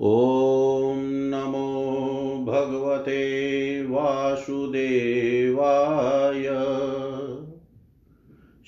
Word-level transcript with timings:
ॐ 0.00 0.98
नमो 1.02 2.44
भगवते 2.48 3.82
वासुदेवाय। 3.82 6.44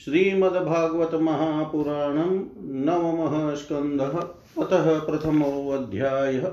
श्रीमद्भागवत 0.04 1.14
महापुराणं 1.14 2.40
नवमः 2.84 3.54
स्कन्धः 3.54 4.18
अतः 4.64 4.98
प्रथमोऽध्यायः। 4.98 6.52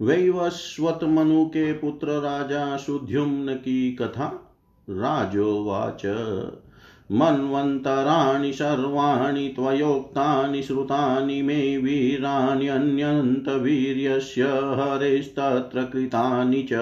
वैवस्वत 0.00 1.04
मनु 1.04 1.46
के 1.46 1.72
पुत्र 1.72 2.06
राजा 2.06 2.76
सुद्युम्न 2.76 3.54
की 3.54 3.92
कथा, 3.92 4.56
राजोवाच। 4.90 6.02
मन्वन्तराणि 7.12 8.52
सर्वाणि 8.52 9.52
त्वयोक्तानि 9.56 10.62
श्रुतानि 10.62 11.42
मे 11.42 11.76
वीराण्यन्यन्तवीर्यस्य 11.76 14.46
हरेस्तत्र 14.80 15.84
कृतानि 15.92 16.68
च 16.72 16.74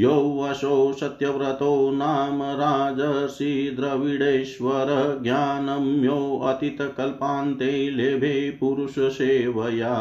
यो 0.00 0.12
वशो 0.36 0.92
सत्यव्रतो 0.92 1.90
नाम 1.90 2.42
राजसि 2.42 3.70
द्रविडेश्वर 3.76 4.92
ज्ञानं 5.22 5.88
यो 6.04 6.20
अतीतकल्पान्ते 6.46 7.70
लेभे 7.90 8.50
पुरुषसेवया 8.50 9.96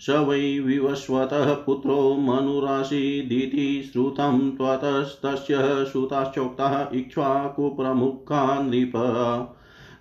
स 0.00 0.16
वै 0.28 0.58
विवस्वतः 0.58 1.52
पुत्रो 1.66 1.98
मनुराशीदिति 2.20 3.68
श्रुतं 3.92 4.50
त्वतस्तस्य 4.50 5.84
श्रुताश्चोक्तः 5.92 6.78
इक्ष्वाकुप्रमुखा 6.98 8.42
नृप 8.60 8.96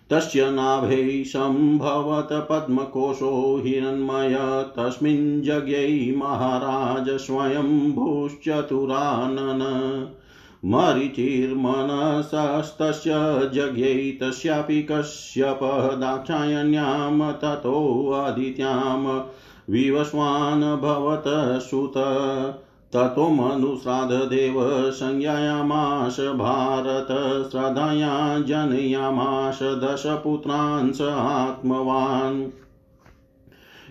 तस्य 0.10 0.52
नाभे 0.52 1.24
सम्भवत 1.24 2.48
पद्मकोशो 2.50 3.62
हिरण्मय, 3.66 4.66
तस्मिन् 4.78 5.42
जज्ञै 5.42 6.14
महाराज 6.18 7.10
स्वयंभूश्चतुरानन। 7.10 10.08
मरीचिर्मनसस्तस्य 10.66 13.12
जज्ञै 13.54 13.94
तस्यापि 13.94 14.88
कश्यपः 14.92 15.96
दाक्षायण्यां 15.96 17.34
ततोऽदित्यां 17.34 19.22
विवस्वान् 19.70 20.82
भवत 20.82 21.62
सुत। 21.62 21.94
ततो 22.96 23.30
मनुश्राद्धदेव 23.30 24.92
संज्ञायामाश 24.92 26.20
भारत, 26.20 27.08
श्रद्धया 27.52 28.40
जनयामाश 28.40 29.60
दशपुत्रान् 29.64 30.94
स 30.94 31.02
आत्मवान् 31.02 32.50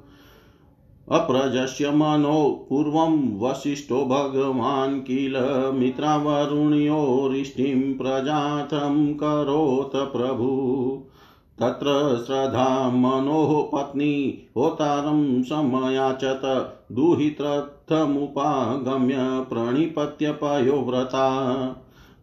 अप्रजस्य 1.13 1.91
मनो 1.91 2.67
पूर्वं 2.69 3.39
वसिष्ठो 3.39 4.05
भगवान् 4.05 5.01
किल 5.01 5.37
मित्रावरुण्योरिष्टिं 5.75 7.99
प्रजातं 7.99 9.15
करोत 9.15 9.97
प्रभु। 9.97 11.03
तत्र 11.61 12.23
श्रद्धा 12.27 12.91
मनोः 12.91 13.71
पत्नी 13.75 14.39
होतारं 14.57 15.43
समयाचत 15.43 16.75
दुहित्रर्थमुपागम्य 16.93 19.17
प्रणिपत्य 19.21 20.33
पयोव्रता 20.33 21.27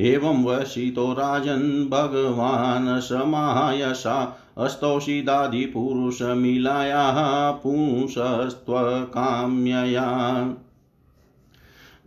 एवं 0.00 0.44
वसितो 0.44 1.12
राजन् 1.12 1.90
भगवान् 1.90 3.00
समायसा 3.00 4.43
अस्तौषिदादिपुरुषमिलायाः 4.58 7.50
पुंसस्त्वकाम्यया। 7.50 10.48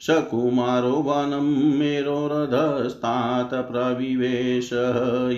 सकुमारो 0.00 0.90
वनं 0.90 1.78
मेरोरधस्तात् 1.78 3.70
प्रविवेश 3.70 4.70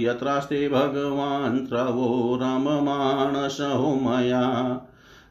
यत्रास्ते 0.05 0.69
भगवान् 0.69 1.67
त्रवो 1.67 2.39
रममाणसहो 2.43 3.95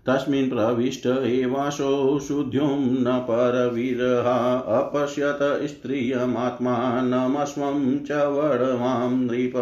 तस्मिन् 0.08 0.50
प्रविष्ट 0.50 1.06
एवाशो 1.06 2.20
शुद्ध्युं 2.20 2.80
न 2.80 3.20
परविरहा, 3.20 4.58
अपश्यत 4.58 5.68
स्त्रियमात्मानमस्वं 5.68 8.00
च 8.00 8.12
वडवां 8.12 9.12
नृप। 9.12 9.54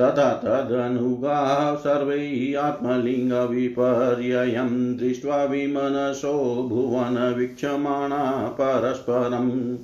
तथा 0.00 0.40
तदनुगाः 0.44 1.74
सर्वै 1.74 2.54
आत्मलिङ्गविपर्ययं 2.54 4.96
दृष्ट्वा 4.96 5.44
विमनसो 5.44 6.66
भुवनवीक्षमाणा 6.68 8.56
परस्परम्। 8.60 9.76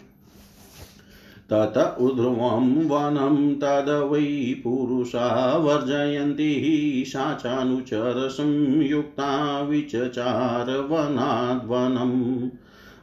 तत 1.53 1.97
उध्रुवं 2.01 2.87
वनं 2.87 3.55
तद 3.55 3.89
वै 3.89 4.61
पुरुषा 4.65 5.57
वर्जयन्ति 5.57 7.05
सा 7.07 7.35
चानुचरसंयुक्ता 7.35 9.61
विचचार 9.61 10.65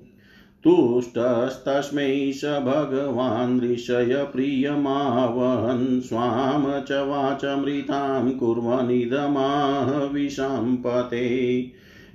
तुष्टस्तस्मै 0.67 2.31
स 2.31 2.45
भगवान् 2.45 3.61
ऋषय 3.61 4.29
प्रियमावहन् 4.33 6.01
स्वाम 6.01 6.65
च 6.79 6.91
वाचमृतां 6.91 8.31
कुर्वनिदमाह 8.31 9.91
विशाम्पते 10.13 11.27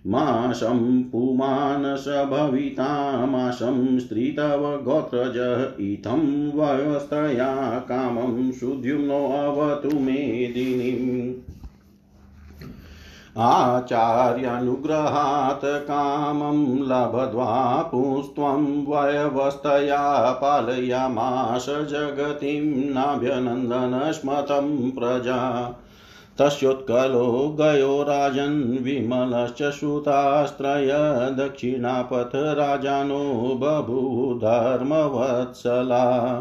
माशं 0.07 1.03
पुमानस 1.03 2.05
भवितामाशं 2.09 3.99
स्त्रीतव 3.99 4.83
गोत्रज 4.85 5.37
इत्थं 5.81 6.51
व्यवस्थया 6.53 7.79
कामं 7.79 8.53
सुद्युम्नोऽवतु 8.53 9.99
मेदिनीम् 9.99 11.52
आचार्यानुग्रहात् 13.39 15.65
कामं 15.65 16.79
लब्ध्वा 16.79 17.83
पुस्त्वं 17.83 18.87
वयवस्थया 18.87 20.33
पालयामास 20.33 21.67
जगतिं 21.69 22.95
नाभ्यनन्दनस्मतं 22.95 24.91
प्रजा। 24.91 25.71
तस्योत्कलो 26.39 27.57
गयो 27.61 28.03
राजन् 28.03 28.85
विमलश्च 28.85 29.71
श्रुतास्त्रय 29.71 30.91
दक्षिणापथ 31.35 32.31
राजानो 32.35 33.59
बभूधर्मवत्सला। 33.63 36.41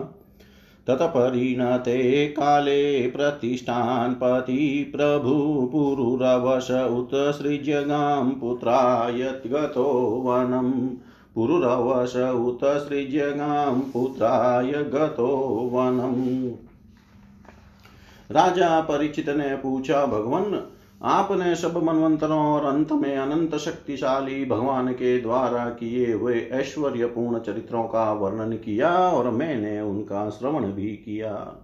तत्परिणते 0.87 2.27
काले 2.27 3.07
प्रतिष्ठान् 3.07 4.15
पति 4.15 4.93
प्रभुपुरुरवश 4.95 6.71
उत 6.71 7.09
सृज्यगां 7.13 8.29
पुत्राय 8.29 9.41
गतो 9.47 10.23
वनम् 10.25 10.89
पुरुरवश 11.35 12.15
उत 12.15 12.59
सृज्यगां 12.63 13.79
पुत्राय 13.79 14.71
गतो 14.71 15.29
वनम् 15.73 16.51
राजा 18.31 18.81
परिचित 18.81 19.29
ने 19.29 19.55
पूछा, 19.55 20.05
भगवान 20.05 20.67
आपने 21.03 21.55
सब 21.55 21.77
मनवंतरों 21.83 22.39
और 22.39 22.65
अंत 22.65 22.91
में 22.91 23.17
अनंत 23.17 23.55
शक्तिशाली 23.55 24.45
भगवान 24.45 24.93
के 24.93 25.21
द्वारा 25.21 25.65
किए 25.65 26.13
हुए 26.13 26.49
ऐश्वर्यपूर्ण 26.51 27.39
चरित्रों 27.39 27.83
का 27.83 28.13
वर्णन 28.13 28.53
किया 28.53 28.89
और 28.89 29.29
मैंने 29.29 29.81
उनका 29.81 30.29
श्रवण 30.29 30.65
भी 30.65 30.87
किया। 30.87 31.55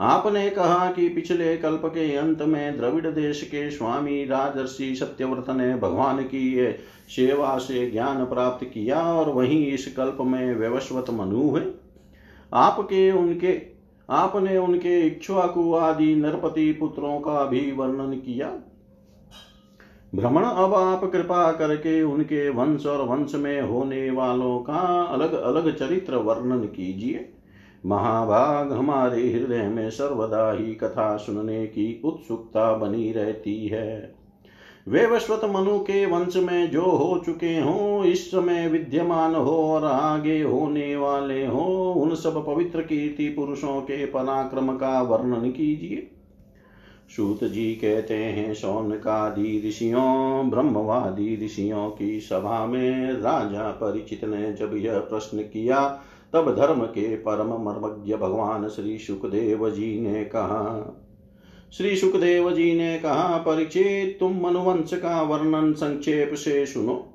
आपने 0.00 0.50
कहा 0.50 0.92
कि 0.92 1.08
पिछले 1.08 1.56
कल्प 1.56 1.82
के 1.84 2.16
अंत 2.16 2.42
में 2.42 2.76
द्रविड़ 2.76 3.06
देश 3.06 3.42
के 3.42 3.70
स्वामी 3.70 4.24
राजर्षि 4.24 4.94
सत्यव्रत 4.94 5.50
ने 5.50 5.76
भगवान 5.76 6.22
की 6.22 6.74
सेवा 7.08 7.58
से 7.58 7.90
ज्ञान 7.90 8.24
प्राप्त 8.24 8.64
किया 8.64 9.02
और 9.02 9.30
वहीं 9.30 9.66
इस 9.66 9.94
कल्प 9.96 10.18
में 10.20 10.54
व्यवस्वत 10.56 11.10
मनु 11.10 11.42
हुए। 11.42 11.62
आपके 12.54 13.12
उनके 13.12 13.69
आपने 14.10 14.58
उनके 14.58 15.00
इक्ष्वाकु 15.00 15.74
आदि 15.74 16.14
नरपति 16.14 16.72
पुत्रों 16.72 17.20
का 17.20 17.44
भी 17.44 17.72
वर्णन 17.72 18.12
किया। 18.12 18.52
भ्रमण, 20.14 20.44
अब 20.44 20.74
आप 20.74 21.04
कृपा 21.04 21.52
करके 21.52 22.02
उनके 22.02 22.48
वंश 22.48 22.86
और 22.86 23.08
वंश 23.08 23.34
में 23.34 23.60
होने 23.62 24.10
वालों 24.10 24.58
का 24.58 25.02
अलग 25.02 25.32
अलग 25.32 25.76
चरित्र 25.76 26.16
वर्णन 26.16 26.64
कीजिए। 26.64 27.32
महाभाग 27.86 28.72
हमारे 28.72 29.32
हृदय 29.32 29.68
में 29.68 29.90
सर्वदा 29.90 30.52
ही 30.52 30.74
कथा 30.74 31.16
सुनने 31.16 31.66
की 31.66 32.02
उत्सुकता 32.04 32.74
बनी 32.74 33.12
रहती 33.12 33.66
है। 33.68 34.19
वे 34.88 35.06
वस्वत 35.06 35.40
मनु 35.44 35.78
के 35.78 36.06
वंश 36.06 36.36
में 36.36 36.70
जो 36.70 36.82
हो 36.82 37.22
चुके 37.26 37.60
हों, 37.60 38.04
इस 38.04 38.30
समय 38.30 38.68
विद्यमान 38.68 39.34
हो 39.34 39.68
और 39.68 39.84
आगे 39.84 40.42
होने 40.42 40.96
वाले 40.96 41.46
हो, 41.46 41.92
उन 41.92 42.14
सब 42.14 42.46
पवित्र 42.46 42.82
कीर्ति 42.82 43.28
पुरुषों 43.28 43.80
के 43.80 44.06
पराक्रम 44.06 44.76
का 44.76 45.02
वर्णन 45.02 45.50
कीजिए। 45.50 46.10
सूत 47.16 47.44
जी 47.44 47.74
कहते 47.74 48.14
हैं, 48.14 48.54
शौनकादि 48.54 49.62
ऋषियों, 49.68 50.50
ब्रह्मवादी 50.50 51.44
ऋषियों 51.44 51.90
की 51.90 52.20
सभा 52.20 52.66
में 52.66 53.12
राजा 53.12 53.70
परिचित 53.70 54.24
ने 54.24 54.52
जब 54.52 54.76
यह 54.76 54.98
प्रश्न 54.98 55.38
किया, 55.38 56.00
तब 56.32 56.56
धर्म 56.56 56.80
के 56.80 57.16
परम 57.16 57.48
मर्मज्ञ 57.48 58.16
भगवान 58.16 58.68
श्री 58.68 58.98
सुखदेव 58.98 59.70
जी 59.70 60.00
ने 60.00 60.24
कहा 60.24 60.96
श्री 61.72 61.96
सुखदेव 61.96 62.50
जी 62.50 62.72
ने 62.74 62.98
कहा 62.98 63.36
परीक्षित 63.38 64.16
तुम 64.20 64.40
मनुवंश 64.40 64.94
का 64.94 65.22
वर्णन 65.22 65.72
संक्षेप 65.72 66.34
से 66.34 66.66
सुनो। 66.66 67.14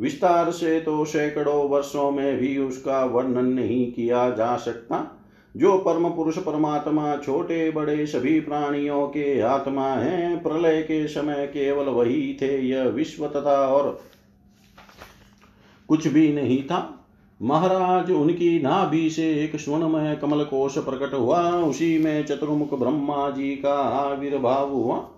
विस्तार 0.00 0.50
से 0.50 0.80
तो 0.80 1.04
सैकड़ों 1.04 1.68
वर्षों 1.68 2.10
में 2.10 2.38
भी 2.38 2.58
उसका 2.58 3.04
वर्णन 3.04 3.44
नहीं 3.44 3.92
किया 3.92 4.30
जा 4.30 4.56
सकता। 4.56 5.20
जो 5.56 5.76
परम 5.78 6.08
पुरुष 6.08 6.38
परमात्मा 6.38 7.16
छोटे 7.16 7.70
बड़े 7.70 8.06
सभी 8.06 8.40
प्राणियों 8.40 9.06
के 9.06 9.40
आत्मा 9.40 9.88
हैं, 9.88 10.42
प्रलय 10.42 10.82
के 10.82 11.06
समय 11.08 11.46
केवल 11.46 11.84
वही 11.84 12.38
थे, 12.42 12.58
यह 12.60 12.82
विश्व 12.82 13.26
तथा 13.26 13.66
और 13.68 14.00
कुछ 15.88 16.06
भी 16.06 16.32
नहीं 16.32 16.62
था। 16.62 17.03
महाराज, 17.42 18.10
उनकी 18.10 18.62
नाभि 18.62 19.10
से 19.10 19.44
एक 19.44 19.56
स्वर्णमय 19.56 20.18
कमल 20.22 20.44
कोश 20.44 20.78
प्रकट 20.78 21.14
हुआ। 21.14 21.50
उसी 21.50 21.98
में 21.98 22.24
चतुर्मुख 22.24 22.78
ब्रह्मा 22.78 23.30
जी 23.30 23.56
का 23.56 23.74
आविर्भाव 23.74 24.72
हुआ। 24.72 25.08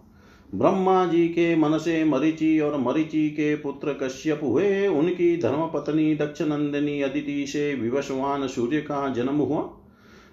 ब्रह्मा 0.54 1.06
जी 1.06 1.28
के 1.28 1.56
मन 1.56 1.78
से 1.78 2.04
मरिचि 2.04 2.60
और 2.60 2.76
मरिचि 2.76 3.30
के 3.30 3.56
पुत्र 3.56 3.92
कश्यप 3.92 4.40
हुए। 4.42 4.86
उनकी 4.86 5.36
धर्म 5.36 5.66
पत्नी 5.66 6.14
दक्ष 6.14 6.42
नंदिनी 6.42 7.02
अदिति 7.02 7.46
से 7.46 7.74
विवस्वान 7.74 8.46
सूर्य 8.46 8.80
का 8.80 9.08
जन्म 9.08 9.36
हुआ। 9.36 9.70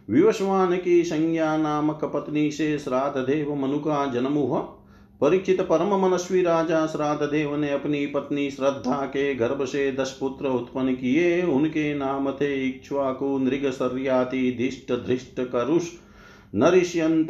विवस्वान 0.10 0.78
की 0.78 1.04
संज्ञा 1.04 1.58
नामक 1.58 2.06
पत्नी 2.06 2.52
से 2.52 2.80
श्राद्ध 2.80 3.18
देव 3.18 3.56
मनु 3.56 3.80
का 3.80 4.06
जन्म 4.06 4.34
हुआ। 4.34 4.80
परीक्षित 5.24 5.62
परम 5.62 5.94
मनस्वी 5.96 6.42
राजा 6.42 6.86
श्राद्ध 6.88 7.22
देव 7.24 7.56
ने 7.56 7.70
अपनी 7.72 8.06
पत्नी 8.06 8.50
श्रद्धा 8.52 8.96
के 9.06 9.36
गर्भ 9.36 9.64
से 9.66 9.92
दस 9.92 10.18
पुत्र 10.20 10.48
उत्पन्न 10.48 10.96
किए। 10.96 11.42
उनके 11.42 11.94
नाम 11.94 12.32
थे 12.32 12.54
इक्ष्वाकु 12.70 13.38
नृग 13.38 13.70
सर्याति 13.72 14.56
धिष्ट 14.58 14.92
धृष्ट 15.08 15.40
करुष, 15.42 15.84
नरिष्यंत 16.56 17.28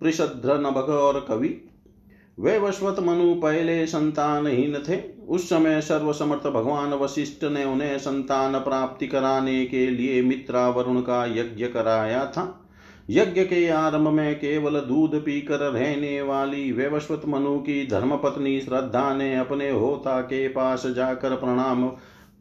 पृषध्र 0.00 0.58
नभग 0.60 0.88
और 0.90 1.20
कवि। 1.28 1.60
वे 2.40 2.58
वस्वत 2.58 3.00
मनु 3.00 3.34
पहले 3.34 3.86
संतानहीन 3.86 4.78
थे। 4.88 5.00
उस 5.28 5.48
समय 5.48 5.80
सर्वसमर्थ 5.80 6.46
भगवान 6.46 6.92
वशिष्ठ 6.94 7.44
ने 7.44 7.64
उन्हें 7.64 7.98
संतान 7.98 8.58
प्राप्ति 8.58 9.06
कराने 9.06 9.64
के 9.66 9.86
लिए 9.90 10.22
मित्रा 10.22 10.68
वरुण 10.68 11.00
का 11.00 11.24
यज्ञ 11.26 11.66
कराया 11.66 12.24
था। 12.26 12.61
यज्ञ 13.12 13.42
के 13.42 13.68
आरंभ 13.68 14.08
में 14.08 14.34
केवल 14.34 14.80
दूध 14.80 15.14
पीकर 15.24 15.58
रहने 15.58 16.22
वाली 16.22 16.72
व्यवस्वत 16.72 17.22
मनु 17.28 17.58
की 17.58 17.86
धर्मपत्नी 17.86 18.60
श्रद्धा 18.60 19.14
ने 19.14 19.34
अपने 19.36 19.70
होता 19.70 20.20
के 20.20 20.48
पास 20.48 20.86
जाकर 20.86 21.36
प्रणाम 21.36 21.86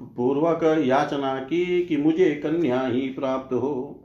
पूर्वक 0.01 0.83
याचना 0.85 1.35
की 1.39 1.81
कि 1.81 1.97
मुझे 1.97 2.29
कन्या 2.35 2.81
ही 2.81 3.01
प्राप्त 3.01 3.53
हो। 3.53 3.99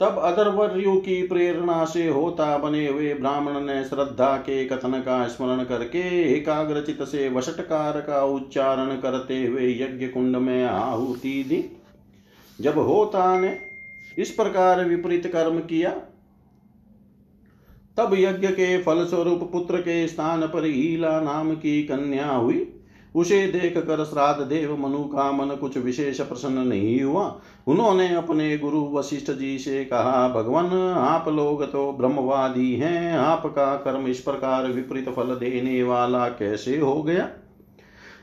तब 0.00 0.18
अदरवर्यु 0.18 0.96
की 0.96 1.26
प्रेरणा 1.26 1.84
से 1.84 2.08
होता 2.08 2.56
बने 2.58 2.88
हुए 2.88 3.14
ब्राह्मण 3.14 3.60
ने 3.60 3.84
श्रद्धा 3.84 4.36
के 4.36 4.64
कथन 4.64 5.00
का 5.00 5.26
स्मरण 5.26 5.64
करके 5.64 6.32
एकाग्रचित 6.32 7.02
से 7.02 7.28
वशटकार 7.28 8.00
का 8.00 8.24
उच्चारण 8.24 8.96
करते 8.96 9.46
हुए 9.46 9.70
यज्ञ 9.72 10.06
कुंड 10.06 10.36
में 10.36 10.64
आहुति 10.64 11.44
दी। 11.48 11.64
जब 12.60 12.78
होता 12.78 13.40
ने 13.40 13.48
इस 14.18 14.30
प्रकार 14.30 14.84
विपरीत 14.84 15.26
कर्म 15.26 15.58
किया। 15.58 15.90
तब 17.96 18.10
यज्ञ 18.14 18.48
के 18.48 18.82
फल 18.82 19.04
स्वरूप 19.04 19.48
पुत्र 19.52 19.80
के 19.80 20.08
स्थान 20.08 20.42
पर 20.42 20.62
ईला 20.66 21.20
नाम 21.20 21.54
की 21.54 21.82
कन्या 21.82 22.30
हुई। 22.30 22.72
उसे 23.16 23.46
देख 23.46 23.78
कर 23.78 24.04
श्राद्ध 24.04 24.42
देव 24.42 24.76
मनु 24.76 25.04
का 25.04 25.32
मन 25.32 25.54
कुछ 25.56 25.78
विशेष 25.78 26.20
प्रसन्न 26.20 26.58
नहीं 26.58 27.00
हुआ। 27.02 27.40
उन्होंने 27.66 28.14
अपने 28.14 28.58
गुरु 28.58 28.80
वशिष्ठ 28.80 29.30
जी 29.30 29.58
से 29.58 29.84
कहा, 29.84 30.28
भगवान, 30.28 30.66
आप 30.92 31.28
लोग 31.28 31.72
तो 31.72 31.92
ब्रह्मवादी 31.92 32.74
हैं। 32.74 33.18
आपका 33.18 33.76
कर्म 33.76 34.06
इस 34.06 34.20
प्रकार 34.20 34.66
विपरीत 34.66 35.08
फल 35.08 35.34
देने 35.34 35.82
वाला 35.82 36.28
कैसे 36.28 36.78
हो 36.78 37.02
गया? 37.02 37.28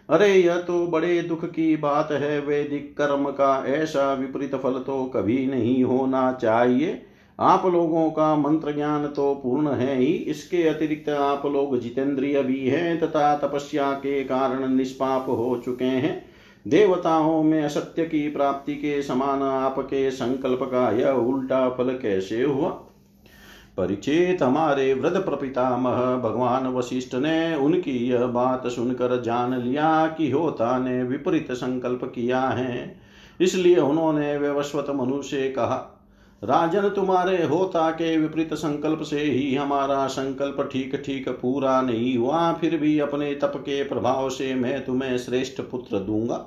अरे 0.10 0.28
यह 0.28 0.58
तो 0.58 0.86
बड़े 0.88 1.22
दुख 1.22 1.46
की 1.46 1.76
बात 1.78 2.12
है 2.12 2.40
वैदिक 2.40 2.96
कर्म 2.98 3.26
का 3.30 3.64
ऐसा 3.68 4.14
विपरीत 4.14 4.56
फल 4.56 4.74
तो 4.80 5.04
कभी 5.06 5.46
नहीं 5.48 5.84
होना 5.84 6.32
चाहिए। 6.32 7.02
आप 7.40 7.66
लोगों 7.66 8.10
का 8.12 8.36
मंत्र 8.36 8.72
ज्ञान 8.72 9.08
तो 9.08 9.34
पूर्ण 9.36 9.72
है 9.72 9.96
ही, 9.96 10.06
इसके 10.06 10.68
अतिरिक्त 10.68 11.10
आप 11.10 11.46
लोग 11.46 11.80
जितेंद्रिय 11.80 12.42
भी 12.44 12.68
हैं 12.68 13.00
तथा 13.00 13.36
तपस्या 13.38 13.92
के 13.92 14.24
कारण 14.24 14.76
निष्पाप 14.76 15.30
हो 15.30 15.62
चुके 15.66 15.86
हैं। 15.86 16.26
देवताओं 16.66 17.44
में 17.44 17.62
असत्य 17.64 18.06
की 18.06 18.28
प्राप्ति 18.30 18.76
के 18.76 19.02
समान 19.02 19.42
आपके 19.44 20.10
संकल्प 20.12 20.60
का 20.64 20.90
यह 20.92 21.10
उल्टा 21.10 21.70
फल 21.70 21.98
कैसे 22.02 22.44
हुआ? 22.44 22.83
परिचित 23.78 24.42
हमारे 24.44 24.94
वृद्ध 24.94 25.18
प्रपितामह, 25.18 25.96
भगवान 26.18 26.68
वशिष्ठ 26.68 27.16
ने 27.16 27.56
उनकी 27.56 27.98
यह 28.10 28.26
बात 28.26 28.68
सुनकर 28.68 29.22
जान 29.22 29.58
लिया 29.62 30.08
कि 30.08 30.30
होता 30.32 30.78
ने 30.80 31.04
विपरीत 31.04 31.52
संकल्प 31.52 32.04
किया 32.06 32.42
है। 32.42 33.02
इसलिए 33.40 33.78
उन्होंने 33.78 34.38
व्यवस्वत 34.38 34.90
मनु 34.90 35.22
से 35.22 35.50
कहा, 35.50 35.90
राजन 36.42 36.90
तुम्हारे 36.90 37.44
होता 37.44 37.90
के 37.92 38.18
विपरीत 38.18 38.54
संकल्प 38.54 39.02
से 39.02 39.22
ही 39.22 39.54
हमारा 39.56 40.08
संकल्प 40.08 40.70
ठीक 40.72 40.96
ठीक 41.06 41.30
पूरा 41.32 41.82
नहीं 41.82 42.18
हुआ, 42.18 42.54
फिर 42.54 42.78
भी 42.78 42.98
अपने 43.00 43.34
तप 43.36 43.54
के 43.58 43.84
प्रभाव 43.84 44.30
से 44.30 44.54
मैं 44.56 44.84
तुम्हें 44.86 45.18
श्रेष्ठ 45.18 45.62
पुत्र 45.62 46.00
दूँगा। 46.00 46.46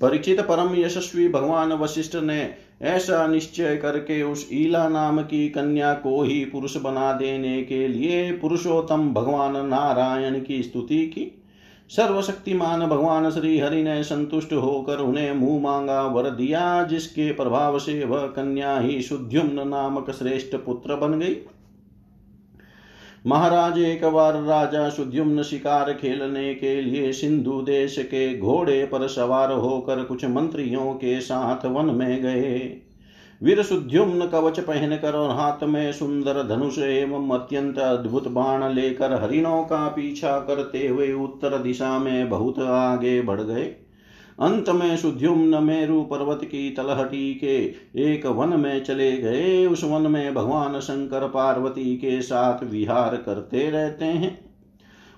परीक्षित 0.00 0.40
परम 0.40 0.74
यशस्वी 0.74 1.28
भगवान 1.28 1.72
वशिष्ठ 1.72 2.16
ने 2.16 2.54
ऐसा 2.82 3.26
निश्चय 3.26 3.76
करके 3.76 4.22
उस 4.22 4.48
ईला 4.52 4.88
नाम 4.88 5.22
की 5.22 5.48
कन्या 5.48 5.94
को 5.94 6.22
ही 6.22 6.44
पुरुष 6.44 6.76
बना 6.76 7.12
देने 7.12 7.62
के 7.62 7.88
लिए 7.88 8.32
पुरुषोत्तम 8.32 9.12
भगवान 9.12 9.66
नारायण 9.66 10.40
की 10.40 10.62
स्तुति 10.62 11.06
की। 11.06 11.42
सर्वशक्तिमान 11.90 12.86
भगवान 12.86 13.30
श्री 13.30 13.58
हरि 13.58 13.82
ने 13.82 14.02
संतुष्ट 14.04 14.52
होकर 14.52 14.96
उन्हें 14.96 15.32
मुँह 15.32 15.62
मांगा, 15.62 16.02
वर 16.02 16.30
दिया, 16.30 16.82
जिसके 16.82 17.32
प्रभाव 17.32 17.78
से 17.78 18.04
वह 18.04 18.26
कन्या 18.26 18.78
ही 18.78 19.02
शुद्युम्न 19.02 19.68
नामक 19.68 20.10
श्रेष्ठ 20.10 20.56
पुत्र 20.56 20.96
बन 20.96 21.18
गई। 21.18 21.36
महाराज 23.26 23.78
एक 23.78 24.04
बार 24.04 24.34
राजा 24.42 24.88
सुद्युम्न 24.88 25.42
शिकार 25.42 25.92
खेलने 25.92 26.54
के 26.54 26.80
लिए 26.82 27.12
सिंधु 27.12 27.60
देश 27.62 27.98
के 27.98 28.38
घोड़े 28.38 28.84
पर 28.84 29.06
सवार 29.08 29.52
होकर 29.52 30.02
कुछ 30.04 30.24
मंत्रियों 30.24 30.92
के 30.94 31.20
साथ 31.20 31.66
वन 31.66 31.86
में 31.86 32.22
गए। 32.22 32.58
वीर 33.42 33.62
सुद्युम्न 33.62 34.26
कवच 34.26 34.60
पहनकर 34.60 35.14
और 35.14 35.30
हाथ 35.30 35.64
में 35.64 35.92
सुंदर 35.92 36.42
धनुष 36.48 36.78
एवं 36.78 37.30
अत्यंत 37.30 37.78
अद्भुत 37.78 38.28
बाण 38.28 38.68
लेकर 38.74 39.22
हरिणों 39.22 39.62
का 39.62 39.88
पीछा 39.88 40.38
करते 40.40 40.86
हुए 40.88 41.12
उत्तर 41.12 41.58
दिशा 41.58 41.98
में 41.98 42.28
बहुत 42.28 42.58
आगे 42.58 43.20
बढ़ 43.22 43.40
गए। 43.40 43.64
अंत 44.40 44.68
में 44.68 44.96
सुद्युम्न 44.96 45.62
मेरु 45.62 46.02
पर्वत 46.02 46.40
की 46.44 46.70
तलहटी 46.70 47.34
के 47.34 47.56
एक 48.14 48.26
वन 48.26 48.48
में 48.60 48.84
चले 48.84 49.16
गए। 49.16 49.66
उस 49.66 49.84
वन 49.84 50.10
में 50.10 50.34
भगवान 50.34 50.80
शंकर 50.80 51.28
पार्वती 51.28 51.96
के 51.96 52.20
साथ 52.22 52.64
विहार 52.64 53.16
करते 53.16 53.70
रहते 53.70 54.04
हैं। 54.04 54.38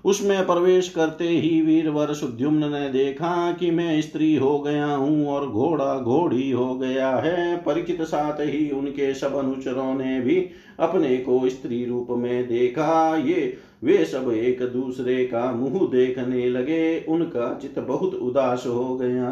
उसमें 0.05 0.45
प्रवेश 0.45 0.89
करते 0.89 1.27
ही 1.27 1.61
वीरवर 1.61 2.13
सुद्युम्न 2.13 2.71
ने 2.71 2.89
देखा 2.89 3.51
कि 3.51 3.71
मैं 3.71 4.01
स्त्री 4.01 4.35
हो 4.35 4.59
गया 4.59 4.85
हूँ 4.85 5.27
और 5.27 5.47
घोड़ा 5.47 5.99
घोड़ी 5.99 6.51
हो 6.51 6.75
गया 6.75 7.09
है। 7.15 7.57
परिचित 7.57 8.01
साथ 8.01 8.39
ही 8.39 8.69
उनके 8.69 9.13
सब 9.13 9.35
अनुचरों 9.35 9.93
ने 9.93 10.19
भी 10.21 10.49
अपने 10.79 11.17
को 11.17 11.49
स्त्री 11.49 11.85
रूप 11.85 12.07
में 12.09 12.47
देखा। 12.47 13.15
ये 13.17 13.57
वे 13.83 14.05
सब 14.05 14.31
एक 14.31 14.61
दूसरे 14.61 15.25
का 15.25 15.51
मुँह 15.51 15.91
देखने 15.91 16.49
लगे। 16.49 17.05
उनका 17.09 17.59
चित 17.61 17.79
बहुत 17.79 18.15
उदास 18.15 18.63
हो 18.67 18.95
गया। 18.95 19.29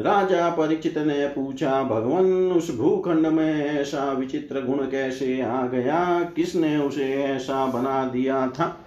राजा 0.00 0.50
परिचित 0.50 0.98
ने 0.98 1.26
पूछा, 1.26 1.82
भगवान, 1.82 2.26
उस 2.26 2.78
भूखंड 2.78 3.26
में 3.26 3.66
ऐसा 3.66 4.12
विचित्र 4.12 4.60
गुण 4.60 4.76
कैसे 4.76 5.40
आ 5.40 5.66
गया? 5.66 6.32
किसने 6.36 6.76
उसे 6.76 7.14
ऐसा 7.14 7.66
बना 7.66 8.04
दिया 8.04 8.48
था? 8.48 8.84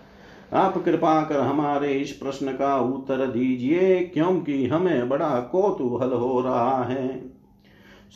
आप 0.54 0.84
कृपा 0.86 1.22
कर 1.22 1.40
हमारे 1.40 1.94
इस 1.94 2.12
प्रश्न 2.12 2.52
का 2.52 2.80
उत्तर 2.80 3.28
दीजिए, 3.28 4.00
क्योंकि 4.00 4.68
हमें 4.68 5.10
बड़ा 5.10 5.40
कौतूहल 5.40 6.14
हो 6.14 6.42
रहा 6.42 6.84
है। 6.84 7.41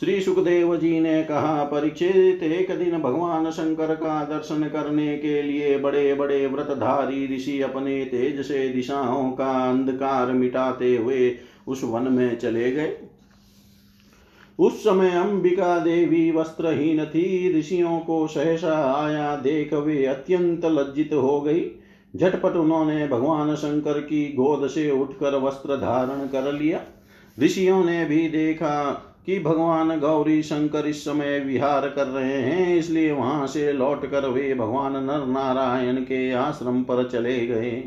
श्री 0.00 0.20
सुखदेव 0.20 0.76
जी 0.76 1.00
ने 1.00 1.22
कहा, 1.24 1.64
परीक्षित 1.64 2.42
एक 2.42 2.78
दिन 2.78 2.98
भगवान 2.98 3.50
शंकर 3.50 3.94
का 3.94 4.24
दर्शन 4.24 4.62
करने 4.62 5.18
के 5.18 5.42
लिए 5.42 5.78
बड़े 5.78 6.14
बड़े 6.14 6.46
व्रतधारी 6.46 7.36
ऋषि 7.36 7.60
अपने 7.60 8.04
तेज 8.04 8.40
से 8.40 8.68
दिशाओं 8.68 9.32
का 9.32 9.70
अंधकार 9.70 10.32
मिटाते 10.32 10.96
हुए 10.96 11.36
उस 11.66 11.84
वन 11.84 12.02
में 12.02 12.38
चले 12.38 12.72
गए। 12.72 12.96
उस 14.58 14.80
समय 14.80 15.10
अंबिका 15.10 15.78
देवी 15.78 16.30
वस्त्रहीन 16.30 17.04
थी। 17.04 17.58
ऋषियों 17.58 17.98
को 17.98 18.26
सहसा 18.26 19.04
आया 19.06 19.36
देख 19.36 19.72
वे 19.72 20.06
अत्यंत 20.06 20.64
लज्जित 20.64 21.10
हो 21.12 21.40
गई। 21.40 21.70
झटपट 22.16 22.56
उन्होंने 22.56 23.08
भगवान 23.08 23.54
शंकर 23.54 24.00
की 24.00 24.32
गोद 24.32 24.68
से 24.68 24.90
उठकर 24.90 25.36
वस्त्र 25.36 25.76
धारण 25.76 26.26
कर 26.26 26.52
लिया। 26.52 26.80
ऋषियों 27.42 27.84
ने 27.84 28.04
भी 28.04 28.28
देखा 28.28 29.02
कि 29.26 29.38
भगवान 29.38 29.98
गौरी 30.00 30.42
शंकर 30.42 30.86
इस 30.86 31.04
समय 31.04 31.38
विहार 31.40 31.88
कर 31.88 32.06
रहे 32.06 32.40
हैं, 32.42 32.76
इसलिए 32.76 33.12
वहाँ 33.12 33.46
से 33.46 33.72
लौटकर 33.72 34.28
वे 34.28 34.54
भगवान 34.54 34.92
नर 35.04 35.26
नारायण 35.26 35.96
के 35.96 36.30
आश्रम 36.32 36.82
पर 36.82 37.08
चले 37.08 37.46
गए। 37.46 37.82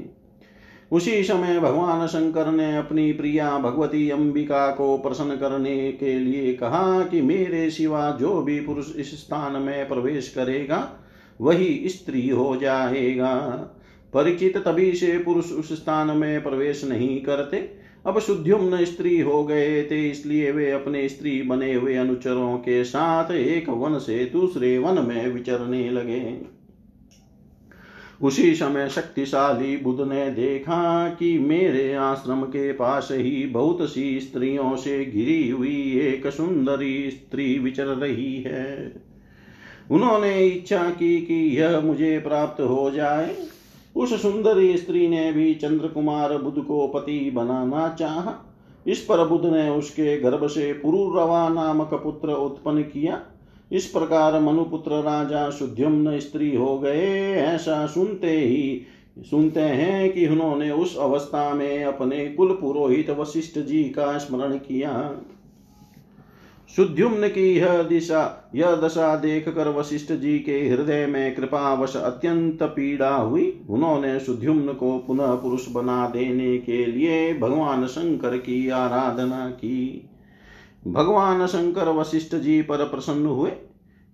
उसी 0.91 1.23
समय 1.23 1.59
भगवान 1.59 2.05
शंकर 2.07 2.51
ने 2.51 2.75
अपनी 2.77 3.11
प्रिया 3.13 3.57
भगवती 3.57 4.09
अंबिका 4.09 4.69
को 4.71 4.97
प्रसन्न 4.97 5.35
करने 5.35 5.91
के 5.91 6.19
लिए 6.19 6.53
कहा 6.53 7.01
कि 7.03 7.21
मेरे 7.21 7.69
सिवा 7.69 8.09
जो 8.11 8.41
भी 8.41 8.59
पुरुष 8.59 8.95
इस 8.95 9.13
स्थान 9.19 9.61
में 9.61 9.87
प्रवेश 9.87 10.29
करेगा, 10.29 10.87
वही 11.39 11.89
स्त्री 11.89 12.29
हो 12.29 12.55
जाएगा। 12.55 13.35
परिचित 14.13 14.57
तभी 14.57 14.91
से 14.93 15.17
पुरुष 15.17 15.51
उस 15.51 15.73
स्थान 15.73 16.17
में 16.17 16.41
प्रवेश 16.43 16.83
नहीं 16.85 17.21
करते 17.21 17.57
अब 18.05 18.19
शुद्युम्न 18.19 18.85
स्त्री 18.85 19.19
हो 19.19 19.43
गए 19.43 19.83
थे, 19.83 20.09
इसलिए 20.09 20.51
वे 20.51 20.71
अपने 20.71 21.09
स्त्री 21.09 21.41
बने 21.41 21.73
हुए 21.73 21.95
अनुचरों 21.95 22.57
के 22.57 22.83
साथ 22.83 23.31
एक 23.31 23.69
वन 23.69 23.97
से 23.97 24.25
दूसरे 24.25 24.77
वन 24.77 25.05
में 25.05 25.27
विचरने 25.27 25.89
लगे। 25.89 26.37
उसी 28.21 28.55
समय 28.55 28.89
शक्तिशाली 28.89 29.77
बुद्ध 29.77 30.13
ने 30.13 30.31
देखा 30.31 31.09
कि 31.09 31.37
मेरे 31.39 31.93
आश्रम 31.93 32.41
के 32.43 32.71
पास 32.71 33.07
ही 33.11 33.45
बहुत 33.45 33.89
सी 33.89 34.19
स्त्रियों 34.19 34.75
से 34.75 35.05
घिरी 35.05 35.49
हुई 35.49 35.99
एक 35.99 36.27
सुंदरी 36.27 37.11
स्त्री 37.11 37.59
विचर 37.59 37.85
रही 37.85 38.41
है। 38.41 38.93
उन्होंने 39.91 40.47
इच्छा 40.47 40.89
की 40.89 41.21
कि 41.21 41.57
यह 41.57 41.79
मुझे 41.79 42.19
प्राप्त 42.19 42.61
हो 42.61 42.91
जाए। 42.91 43.35
उस 43.99 44.21
सुंदरी 44.21 44.77
स्त्री 44.77 45.07
ने 45.07 45.33
भी 45.33 45.53
चंद्र 45.53 45.87
कुमार 45.87 46.37
बुद्ध 46.37 46.61
को 46.61 46.87
पति 46.87 47.31
बनाना 47.33 47.95
चाहा। 47.99 48.55
इस 48.87 48.99
पर 48.99 49.27
बुद्ध 49.27 49.45
ने 49.45 49.69
उसके 49.69 50.19
गर्भ 50.19 50.47
से 50.47 50.73
पुरुरवा 50.73 51.49
नामक 51.49 51.93
पुत्र 51.93 52.33
उत्पन्न 52.33 52.81
किया। 52.81 53.21
इस 53.71 53.85
प्रकार 53.85 54.39
मनुपुत्र 54.39 54.91
राजा 54.91 55.49
शुद्ध्यम्न 55.49 56.19
स्त्री 56.19 56.55
हो 56.55 56.79
गए। 56.79 57.33
ऐसा 57.33 57.87
सुनते 57.87 58.39
ही, 58.39 58.81
सुनते 59.19 59.59
हैं 59.59 60.13
कि 60.13 60.27
उन्होंने 60.27 60.71
उस 60.71 60.97
अवस्था 60.97 61.53
में 61.53 61.83
अपने 61.83 62.27
कुल 62.27 62.47
पुरोहित 62.47 63.09
वशिष्ठ 63.09 63.59
जी 63.59 63.83
का 63.83 64.17
स्मरण 64.17 64.57
किया। 64.57 65.17
शुद्युम्न 66.75 67.27
की 67.27 67.57
यह 67.57 67.81
दिशा, 67.83 68.51
यह 68.55 68.75
दशा 68.75 69.15
देख 69.15 69.49
कर 69.49 69.67
वशिष्ठ 69.67 70.13
जी 70.13 70.39
के 70.39 70.69
हृदय 70.69 71.05
में 71.05 71.35
कृपावश 71.35 71.95
अत्यंत 71.97 72.63
पीड़ा 72.63 73.15
हुई। 73.15 73.61
उन्होंने 73.69 74.19
शुद्युम्न 74.19 74.73
को 74.73 74.97
पुनः 74.97 75.35
पुरुष 75.35 75.69
बना 75.71 76.07
देने 76.07 76.57
के 76.57 76.85
लिए 76.85 77.33
भगवान 77.33 77.87
शंकर 77.87 78.37
की 78.37 78.69
आराधना 78.69 79.49
की। 79.49 80.09
भगवान 80.87 81.47
शंकर 81.47 81.89
वशिष्ठ 81.89 82.35
जी 82.35 82.61
पर 82.61 82.77
प्रसन्न 82.77 83.25
हुए। 83.25 83.51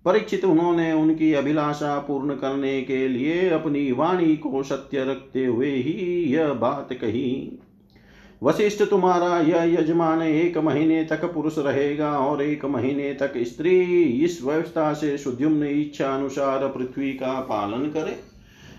परीक्षित 0.06 0.46
उन्होंने 0.46 0.94
उनकी 0.94 1.34
अभिलाषा 1.34 2.00
पूर्ण 2.00 2.34
करने 2.34 2.82
के 2.82 3.08
लिए 3.08 3.50
अपनी 3.50 3.92
वाणी 3.92 4.36
को 4.36 4.64
सत्य 4.64 5.04
रखते 5.04 5.46
हुए 5.46 5.72
ही 5.72 6.24
यह 6.34 6.54
बात 6.54 6.94
कही। 6.94 7.60
वशिष्ठ 8.46 8.84
तुम्हारा 8.84 9.38
यह 9.40 9.64
यजमान 9.74 10.22
एक 10.22 10.58
महीने 10.58 11.04
तक 11.04 11.24
पुरुष 11.34 11.58
रहेगा 11.58 12.10
और 12.20 12.42
एक 12.42 12.66
महीने 12.66 13.12
तक 13.14 13.34
स्त्री 13.44 13.80
इस 14.04 14.40
व्यवस्था 14.44 14.92
से 14.94 15.18
शुद्युम्न 15.18 15.68
इच्छा 15.72 16.14
अनुसार 16.16 16.68
पृथ्वी 16.68 17.12
का 17.14 17.40
पालन 17.42 17.90
करे। 17.92 18.16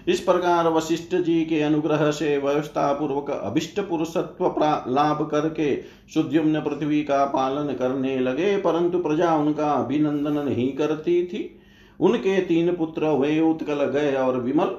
इस 0.08 0.20
प्रकार 0.20 0.68
वशिष्ठ 0.68 1.14
जी 1.16 1.44
के 1.44 1.60
अनुग्रह 1.62 2.10
से 2.10 2.36
व्यवस्था 2.38 2.92
पूर्वक 2.92 3.30
अभिष्ट 3.32 3.80
पुरुषत्व 3.80 4.46
लाभ 4.88 5.28
करके 5.30 5.74
शुद्युम्न 6.14 6.60
पृथ्वी 6.60 7.02
का 7.02 7.24
पालन 7.26 7.74
करने 7.74 8.18
लगे, 8.18 8.56
परंतु 8.56 8.98
प्रजा 8.98 9.34
उनका 9.34 9.70
अभिनंदन 9.72 10.44
नहीं 10.48 10.72
करती 10.72 11.24
थी। 11.26 11.58
उनके 12.00 12.40
तीन 12.40 12.74
पुत्र 12.74 13.10
वे 13.18 13.40
उत्कल 13.40 13.84
गए 13.90 14.14
और 14.14 14.40
विमल 14.40 14.76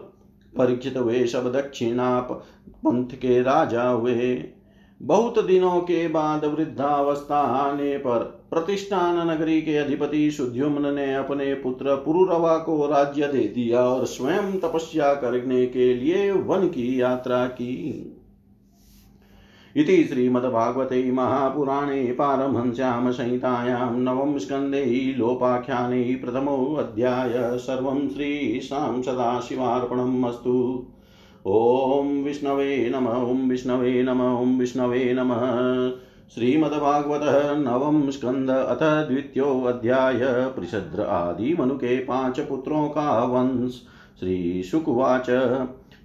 परीक्षित 0.53 0.97
वे 0.97 1.25
सब 1.27 1.51
दक्षिणा 1.53 2.19
पंथ 2.19 3.15
के 3.15 3.41
राजा 3.41 3.83
हुए। 3.83 4.35
बहुत 5.01 5.45
दिनों 5.45 5.81
के 5.81 6.07
बाद 6.07 6.45
वृद्धावस्था 6.45 7.39
आने 7.39 7.97
पर 7.97 8.19
प्रतिष्ठान 8.49 9.29
नगरी 9.31 9.61
के 9.61 9.77
अधिपति 9.77 10.31
सुद्युम्न 10.31 10.93
ने 10.93 11.13
अपने 11.15 11.53
पुत्र 11.53 11.95
पुरुरवा 11.95 12.57
को 12.57 12.85
राज्य 12.87 13.27
दे 13.27 13.47
दिया 13.55 13.81
और 13.81 14.05
स्वयं 14.05 14.59
तपस्या 14.59 15.13
करने 15.13 15.65
के 15.65 15.93
लिए 15.93 16.31
वन 16.31 16.67
की 16.67 17.01
यात्रा 17.01 17.45
की। 17.45 18.13
इति 19.75 20.03
श्रीमद्भागवते 20.03 21.11
महापुराणे 21.11 22.03
पारमहंस्यां 22.03 23.11
संहितायां 23.11 23.99
नवम 23.99 24.37
स्कन्धे 24.37 25.15
लोपाख्याने 25.17 26.15
प्रथमोऽध्याय 26.15 27.57
सर्वं 27.57 28.09
श्रीशां 28.09 29.01
सदाशिवार्पणम् 29.01 30.25
अस्तु। 30.25 30.87
ॐ 31.47 32.23
विष्णवे 32.23 32.89
नम 32.89 33.07
ॐ 33.07 33.49
विष्णवे 33.49 34.03
नम 34.03 34.21
ॐ 34.21 34.59
विष्णवे 34.59 35.13
नमः। 35.13 35.41
श्रीमद्भागवतः 36.35 37.55
नवम 37.55 38.09
स्कंद 38.09 38.49
अथ 38.49 39.09
द्वितीयोऽध्याय 39.09 40.51
पृषद्र 40.57 41.01
आदि 41.01 41.57
मनुके 41.59 41.99
पाँच 41.99 42.39
पुत्रों 42.39 42.89
का 42.89 43.23
वंश 43.23 43.81
श्रीशुकुवाच। 44.19 45.29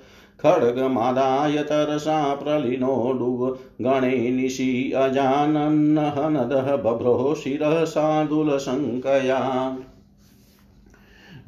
खड्गमादाय 0.40 1.62
तरसा 1.62 2.34
प्रलिनोडु 2.34 3.56
गणे 3.80 4.30
निशि 4.30 4.92
अजानन्नहनदः 4.96 6.76
बभ्रो 6.76 7.34
शिरः 7.34 7.84
शार्दूलशङ्कया 7.84 9.78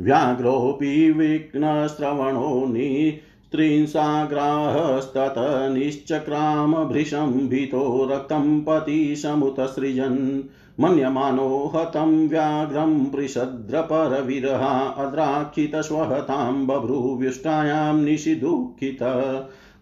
व्याघ्रोऽपि 0.01 1.11
विघ्नश्रवणो 1.11 2.67
नि 2.67 3.21
त्रिंसाग्राहस्तत 3.53 5.35
निश्चक्रामभृशम्भितो 5.79 6.85
भृशं 6.85 7.49
भीतो 7.49 8.09
रक्तं 8.11 8.61
पतिसमुतसृजन् 8.61 10.43
मन्यमानो 10.81 11.73
हतं 11.75 12.29
व्याघ्रं 12.29 13.11
पृषद्रपरविरहा 13.11 14.71
अद्राक्षितस्वहतां 14.89 16.67
बभ्रुव्युष्टायां 16.67 18.05
निशिदुःखित। 18.05 19.03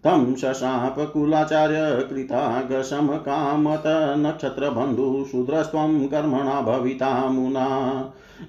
तं 0.05 0.35
शशापकुलाचार्य 0.35 2.09
कृतागशमकामत 2.11 3.83
नक्षत्रबन्धुशूद्रस्त्वं 4.19 6.07
कर्मणा 6.07 6.61
भविता 6.61 7.31
मुना। 7.31 7.69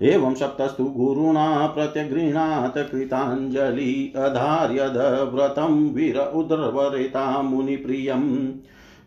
एवं 0.01 0.35
सप्तस्तु 0.35 0.83
गुरुणा 0.83 1.67
प्रत्यगृह्णात् 1.67 2.91
कृताञ्जलि 2.91 4.13
अधार्यद 4.15 4.97
व्रतं 5.33 5.93
वीर 5.93 6.19
उदर्वरेता 6.19 7.41
मुनिप्रियम्। 7.41 8.51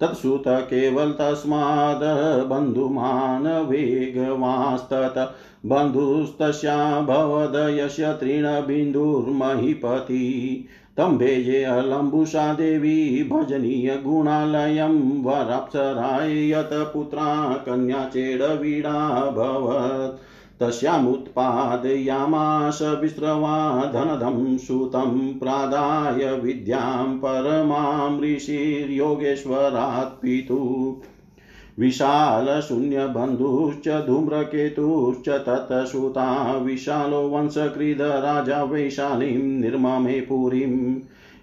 तत्सुत 0.00 0.44
केवल 0.48 1.12
तस्माद् 1.12 2.48
बन्धुमान् 2.48 3.46
वेगवास्तत 3.46 5.34
बन्धुस्तस्या 5.66 7.00
भवदयस्य 7.00 8.12
तृणबिन्दुर्महीपति। 8.12 10.66
तं 10.96 11.18
भेजे 11.18 11.64
अलम्बुषा 11.64 12.54
देवी 12.54 13.24
भजनीयगुणालयं 13.24 15.22
वराप्सराय 15.22 16.50
यत 16.50 16.70
पुत्रा, 16.72 17.56
कन्या 17.56 18.04
चेडवीडाभवत् 18.04 20.18
तस्यामुत्पादयामास 20.62 22.82
विस्रवा, 22.82 23.86
धनदं 23.86 24.58
सुतं 24.58 25.34
प्रादाय 25.34 26.32
विद्यां 26.32 27.16
परमां 27.16 28.20
ऋषिर्योगेश्वरात् 28.20 30.22
पितुः। 30.22 31.15
विशालशून्यबन्धुश्च 31.78 34.06
धूम्रकेतुश्च 34.06 35.28
ततसुता 35.28 36.58
विशालो 36.58 37.28
वंशकृद 37.28 38.02
राजा 38.02 38.62
वैशालीं 38.62 39.60
निर्ममे 39.60 40.20
पुरीम् 40.20 41.00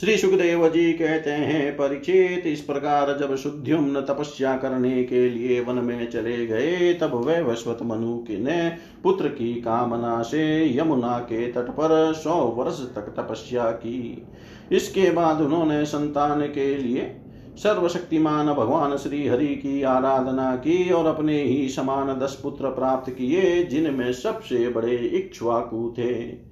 श्री 0.00 0.16
सुखदेव 0.16 0.68
जी 0.68 0.92
कहते 0.92 1.30
हैं 1.30 1.72
परीक्षित 1.72 2.46
इस 2.46 2.60
प्रकार 2.60 3.18
जब 3.18 3.36
शुद्धियुम्न 3.36 4.00
तपस्या 4.00 4.56
करने 4.56 5.04
के 5.04 5.30
लिए 5.30 5.60
वन 5.60 5.74
में 5.74 6.10
चले 6.10 6.46
गए, 6.46 6.94
तब 6.94 7.10
वह 7.14 7.40
वस्वत 7.40 7.78
मनु 7.82 8.24
ने, 8.30 8.72
पुत्र 9.02 9.28
की 9.28 9.54
कामना 9.54 10.22
से 10.22 10.76
यमुना 10.78 11.18
के 11.18 11.52
तट 11.52 11.70
पर 11.70 12.14
सौ 12.14 12.34
वर्ष 12.34 12.80
तक 12.80 13.14
तपस्या 13.18 13.70
की। 13.70 14.26
इसके 14.72 15.10
बाद 15.10 15.40
उन्होंने 15.40 15.84
संतान 15.84 16.40
के 16.40 16.74
लिए 16.74 17.16
सर्वशक्तिमान 17.56 18.46
भगवान 18.46 18.96
श्री 18.96 19.28
हरि 19.28 19.46
की 19.46 19.82
आराधना 19.82 20.56
की 20.56 20.90
और 20.90 21.06
अपने 21.06 21.42
ही 21.42 21.68
समान 21.68 22.18
दस 22.18 22.40
पुत्र 22.42 22.68
प्राप्त 22.68 23.12
किए, 23.12 23.64
जिनमें 23.64 24.12
सबसे 24.12 24.68
बड़े 24.68 24.96
इक्ष्वाकु 24.96 25.94
थे। 25.98 26.46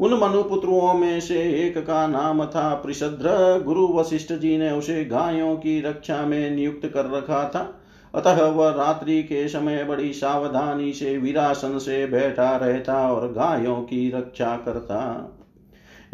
उन 0.00 0.14
मनुपुत्रों 0.14 0.94
में 0.94 1.20
से 1.20 1.66
एक 1.66 1.78
का 1.78 2.06
नाम 2.06 2.44
था 2.44 2.74
प्रिशद्र। 2.74 3.62
गुरु 3.62 3.86
वशिष्ठ 3.86 4.32
जी 4.32 4.58
ने 4.58 4.70
उसे 4.70 5.04
गायों 5.04 5.56
की 5.56 5.80
रक्षा 5.80 6.26
में 6.26 6.50
नियुक्त 6.50 6.86
कर 6.86 7.04
रखा 7.04 7.48
था। 7.48 7.82
अतः 8.14 8.46
वह 8.46 8.70
रात्रि 8.70 9.22
के 9.22 9.48
समय 9.48 9.84
बड़ी 9.84 10.12
सावधानी 10.12 10.92
से 10.92 11.18
विरासन 11.18 11.78
से 11.78 12.06
बैठा 12.06 12.56
रहता 12.56 13.12
और 13.12 13.32
गायों 13.32 13.76
की 13.76 14.10
रक्षा 14.10 14.56
करता। 14.56 15.32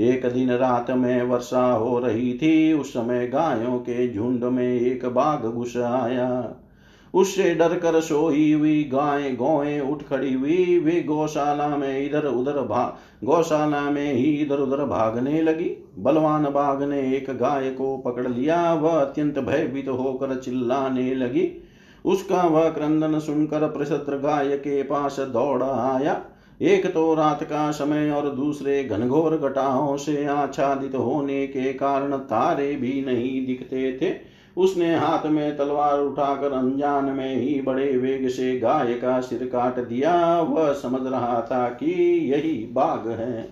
एक 0.00 0.26
दिन 0.26 0.50
रात 0.50 0.90
में 0.90 1.22
वर्षा 1.22 1.72
हो 1.72 1.98
रही 1.98 2.34
थी। 2.34 2.72
उस 2.72 2.90
समय 2.90 3.26
गायों 3.26 3.78
के 3.78 4.14
झुंड 4.14 4.44
में 4.44 4.80
एक 4.80 5.06
बाघ 5.06 5.40
घुस 5.40 5.76
आया। 5.76 6.54
उससे 7.14 7.54
डर 7.54 7.74
कर 7.78 8.00
सोई 8.00 8.52
हुई 8.52 8.82
गाय 8.84 9.30
गौएँ 9.32 9.80
उठ 9.80 10.02
खड़ी 10.02 10.32
हुई। 10.32 10.78
वे 10.78 11.00
गौशाला 11.02 11.68
में 11.68 12.04
इधर 12.06 12.26
उधर 12.26 12.60
भाग 12.62 13.26
गौशाला 13.26 13.80
में 13.90 14.12
ही 14.12 14.30
इधर 14.36 14.58
उधर 14.58 14.84
भागने 14.86 15.42
लगी। 15.42 15.70
बलवान 15.98 16.44
बाघ 16.44 16.82
ने 16.82 17.00
एक 17.16 17.30
गाय 17.30 17.70
को 17.70 17.96
पकड़ 17.96 18.28
लिया। 18.28 18.72
वह 18.74 19.00
अत्यंत 19.00 19.38
भयभीत 19.38 19.86
तो 19.86 19.94
होकर 19.94 20.34
चिल्लाने 20.36 21.14
लगी। 21.14 21.48
उसका 22.04 22.42
वह 22.42 22.68
क्रंदन 22.70 23.18
सुनकर 23.18 23.66
प्रशत्र 23.68 24.16
गाय 24.18 24.56
के 24.56 24.82
पास 24.82 25.20
दौड़ 25.20 25.62
आया। 25.62 26.20
एक 26.62 26.86
तो 26.86 27.14
रात 27.14 27.42
का 27.42 27.70
समय 27.70 28.10
और 28.10 28.28
दूसरे 28.30 28.82
घनघोर 28.84 29.36
घटाओं 29.38 29.96
से 29.96 30.24
आच्छादित 30.24 30.94
होने 30.94 31.46
के 31.46 31.72
कारण 31.72 32.16
तारे 32.16 32.74
भी 32.76 33.00
नहीं 33.06 33.46
दिखते 33.46 33.92
थे। 34.02 34.10
उसने 34.56 34.96
हाथ 34.96 35.26
में 35.26 35.56
तलवार 35.56 36.00
उठाकर 36.00 36.52
अनजान 36.52 37.04
में 37.04 37.36
ही 37.36 37.62
बड़े 37.62 37.96
वेग 37.96 38.28
से 38.28 38.58
गाय 38.58 38.94
का 38.94 39.20
सिर 39.20 39.46
काट 39.46 39.78
दिया। 39.78 40.40
वह 40.40 40.72
समझ 40.72 41.06
रहा 41.06 41.40
था 41.40 41.68
कि 41.68 41.92
यही 42.32 42.68
बाघ 42.72 43.08
है। 43.08 43.42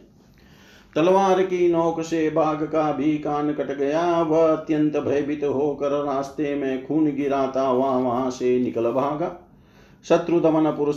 तलवार 0.96 1.42
की 1.42 1.72
नोक 1.72 2.00
से 2.00 2.30
बाघ 2.30 2.62
का 2.62 2.92
भी 2.92 3.18
कान 3.18 3.52
कट 3.52 3.76
गया। 3.76 4.22
वह 4.22 4.52
अत्यंत 4.52 4.96
भयभीत 4.96 5.44
होकर 5.44 5.90
रास्ते 5.90 6.54
में 6.54 6.86
खून 6.86 7.04
गिराता 7.04 7.72
वहाँ 7.72 8.00
वहाँ 8.00 8.30
से 8.30 8.58
निकल 8.60 8.90
भागा। 8.90 9.49
शत्रु 10.04 10.40
दमन 10.40 10.70
पुरुष 10.70 10.96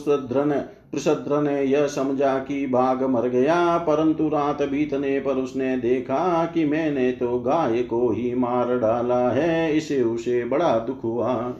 पृषद्र 0.91 1.41
ने 1.41 1.61
यह 1.63 1.87
समझा 1.87 2.37
कि 2.39 2.65
बाघ 2.67 3.03
मर 3.03 3.27
गया 3.27 3.77
परंतु 3.77 4.27
रात 4.27 4.61
बीतने 4.61 5.19
पर 5.19 5.35
उसने 5.35 5.77
देखा 5.77 6.45
कि 6.45 6.65
मैंने 6.65 7.11
तो 7.11 7.39
गाय 7.39 7.83
को 7.83 8.09
ही 8.11 8.33
मार 8.35 8.77
डाला 8.79 9.29
है, 9.29 9.77
इसे 9.77 10.01
उसे 10.03 10.43
बड़ा 10.45 10.77
दुख 10.79 11.03
हुआ। 11.03 11.53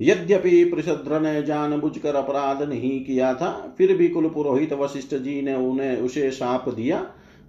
यद्यपि 0.00 0.64
पृषद्र 0.64 1.20
ने 1.20 1.42
जानबूझकर 1.42 2.14
अपराध 2.14 2.62
नहीं 2.62 3.04
किया 3.04 3.34
था, 3.34 3.74
फिर 3.78 3.96
भी 3.96 4.08
कुल 4.08 4.28
पुरोहित 4.28 4.72
वशिष्ठ 4.72 5.14
जी 5.14 5.40
ने 5.42 5.54
उन्हें 5.54 5.96
उसे 5.96 6.30
साप 6.30 6.68
दिया 6.68 6.98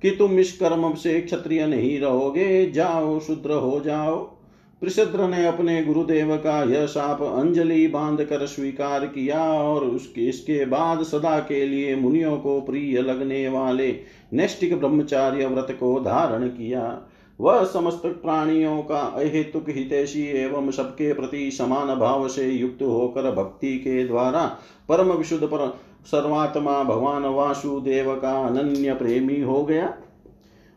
कि 0.01 0.09
तुम 0.09 0.39
इस 0.39 0.57
कर्म 0.57 0.93
से 0.93 1.19
क्षत्रिय 1.21 1.65
नहीं 1.67 1.99
रहोगे, 1.99 2.71
जाओ, 2.71 3.19
शुद्र 3.19 3.51
हो 3.51 3.79
जाओ। 3.79 4.37
पृषद्र 4.83 5.27
ने 5.27 5.45
अपने 5.47 5.83
गुरुदेव 5.83 6.35
का 6.37 6.63
यह 6.63 6.85
साप 6.85 7.21
अंजलि 7.21 7.87
बाँध 7.87 8.23
कर 8.23 8.45
स्वीकार 8.45 9.05
किया 9.05 9.43
और 9.43 9.83
उसके, 9.83 10.21
इसके 10.21 10.65
बाद 10.65 11.03
सदा 11.03 11.39
के 11.39 11.65
लिए 11.65 11.95
मुनियों 11.95 12.37
को 12.37 12.61
प्रिय 12.61 13.01
लगने 13.01 13.47
वाले 13.49 13.95
नैष्टिक 14.33 14.79
ब्रह्मचार्य 14.79 15.45
व्रत 15.45 15.77
को 15.79 15.99
धारण 15.99 16.47
किया। 16.47 17.01
वह 17.39 17.63
समस्त 17.63 18.01
प्राणियों 18.05 18.81
का 18.81 18.99
अहेतुक 18.99 19.69
हितैषी 19.69 20.25
एवं 20.25 20.71
सबके 20.71 21.13
प्रति 21.13 21.51
समान 21.51 21.95
भाव 21.95 22.27
से 22.27 22.49
युक्त 22.51 22.81
होकर 22.81 23.31
भक्ति 23.31 23.75
के 23.77 24.07
द्वारा 24.07 24.45
परम 24.89 25.11
विशुद्ध 25.11 25.43
पर 25.43 25.79
सर्वात्मा 26.05 26.83
भगवान 26.83 27.25
वासुदेव 27.25 28.15
का 28.15 28.39
अनन्य 28.45 28.93
प्रेमी 28.93 29.41
हो 29.41 29.63
गया। 29.63 29.93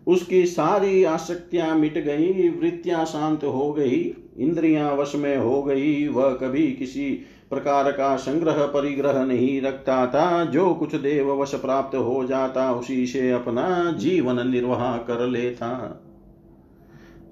उसकी 0.07 0.47
सारी 0.47 1.05
आसक्तियाँ 1.05 1.75
मिट 1.77 1.95
गई, 1.95 2.49
वृत्तियाँ 2.49 3.05
शांत 3.05 3.45
हो 3.45 3.73
गई, 3.73 4.15
इंद्रियाँ 4.39 4.97
वश 4.97 5.13
में 5.15 5.37
हो 5.37 5.63
गई, 5.63 6.09
वह 6.09 6.31
कभी 6.31 6.67
किसी 6.67 7.11
प्रकार 7.51 7.93
का 7.93 8.17
संग्रह 8.17 8.67
परिग्रह 8.67 9.25
नहीं 9.25 9.61
रखता 9.63 10.07
था। 10.07 10.45
जो 10.45 10.75
कुछ 10.75 10.95
देव 10.95 11.43
वश 11.43 11.55
प्राप्त 11.55 11.97
हो 11.97 12.25
जाता, 12.25 12.73
उसी 12.73 13.07
से 13.07 13.31
अपना 13.31 13.91
जीवन 13.91 14.49
निर्वाह 14.49 14.97
कर 14.97 15.27
लेता। 15.27 16.03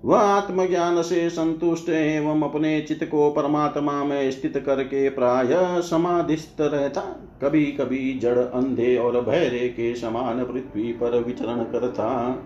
वह 0.05 0.19
आत्मज्ञान 0.19 1.03
से 1.03 1.31
संतुष्ट 1.31 1.89
एवं 1.89 2.43
अपने 2.43 2.81
चित्त 2.81 3.05
को 3.05 3.31
परमात्मा 3.31 4.05
में 4.05 4.31
स्थित 4.31 4.63
करके 4.67 5.09
प्राय 5.09 5.49
समाधिस्थ 5.83 6.61
रहता। 6.61 7.01
कभी 7.43 7.65
कभी 7.65 8.19
जड़, 8.19 8.39
अंधे 8.39 8.97
और 8.97 9.21
भैरे 9.21 9.69
के 9.69 9.95
समान 9.95 10.45
पृथ्वी 10.45 10.93
पर 10.93 11.25
विचरण 11.25 11.63
करता। 11.63 12.39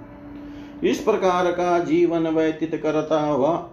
इस 0.85 0.99
प्रकार 0.99 1.53
का 1.53 1.79
जीवन 1.79 2.29
व्यतीत 2.29 2.81
करता 2.83 3.21
हुआ, 3.21 3.71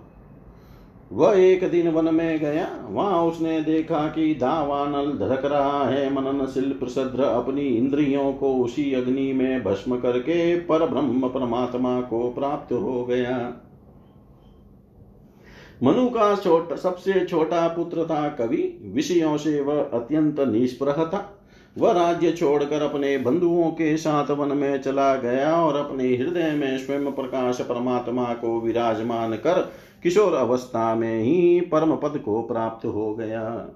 वह 1.13 1.39
एक 1.39 1.71
दिन 1.71 1.87
वन 1.87 2.15
में 2.15 2.39
गया। 2.39 2.87
वहाँ 2.89 3.23
उसने 3.23 3.61
देखा 3.61 4.07
कि 4.07 4.35
दावानल 4.35 5.11
धड़क 5.11 5.45
रहा 5.45 5.87
है। 5.87 6.13
मनन 6.13 6.35
मननशील 6.35 6.71
प्रसद्र 6.71 7.23
अपनी 7.23 7.61
इंद्रियों 7.61 8.33
को 8.33 8.55
उसी 8.55 8.93
अग्नि 8.93 9.33
में 9.33 9.63
भस्म 9.63 9.99
करके 9.99 10.59
पर 10.59 10.89
ब्रह्म 10.89 11.29
परमात्मा 11.29 12.01
को 12.01 12.29
प्राप्त 12.29 12.73
हो 12.73 13.05
गया। 13.05 13.53
मनु 15.83 16.09
का 16.09 16.35
छोटा, 16.35 16.75
सबसे 16.75 17.25
छोटा 17.25 17.67
पुत्र 17.67 18.05
था 18.05 18.29
कवि। 18.29 18.91
विषयों 18.95 19.37
से 19.37 19.61
वह 19.61 19.83
अत्यंत 19.83 20.39
निष्प्रह 20.39 20.93
था। 20.93 21.34
वह 21.77 21.91
राज्य 21.91 22.31
छोड़कर 22.31 22.81
अपने 22.81 23.17
बंधुओं 23.17 23.71
के 23.71 23.97
साथ 23.97 24.31
वन 24.31 24.57
में 24.57 24.81
चला 24.81 25.15
गया 25.15 25.55
और 25.55 25.75
अपने 25.75 26.15
हृदय 26.15 26.51
में 26.51 26.77
स्वयं 26.77 27.11
प्रकाश 27.11 27.61
परमात्मा 27.61 28.33
को 28.33 28.59
विराजमान 28.61 29.35
कर 29.35 29.59
किशोर 30.03 30.33
अवस्था 30.33 30.95
में 30.95 31.21
ही 31.23 31.61
परम 31.61 31.95
पद 31.95 32.17
को 32.17 32.41
प्राप्त 32.41 32.85
हो 32.85 33.15
गया। 33.15 33.69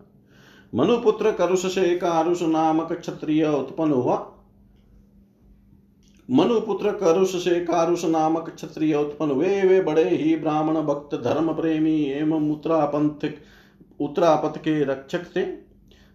मनुपुत्र 0.76 1.32
करुष 1.32 1.66
से 1.76 1.96
कारुष 1.98 2.42
नामक 2.42 2.94
क्षत्रिय 2.94 3.46
उत्पन्न 3.46 3.92
हुआ। 3.92 4.32
मनुपुत्र 6.30 6.92
करुष 6.92 7.36
से 7.44 7.60
कारुष 7.60 8.06
नामक 8.06 8.50
क्षत्रिय 8.50 8.96
उत्पन्न 8.96 9.32
हुए। 9.32 9.62
वे 9.62 9.82
बड़े 9.82 10.10
ही 10.10 10.36
ब्राह्मण, 10.36 10.76
भक्त 10.76 11.16
धर्म 11.24 11.54
प्रेमी 11.54 12.04
एवं 12.04 12.52
उत्तरापंथ 12.52 13.30
उत्तरापथ 14.00 14.58
के 14.58 14.84
रक्षक 14.84 15.36
थे। 15.36 15.69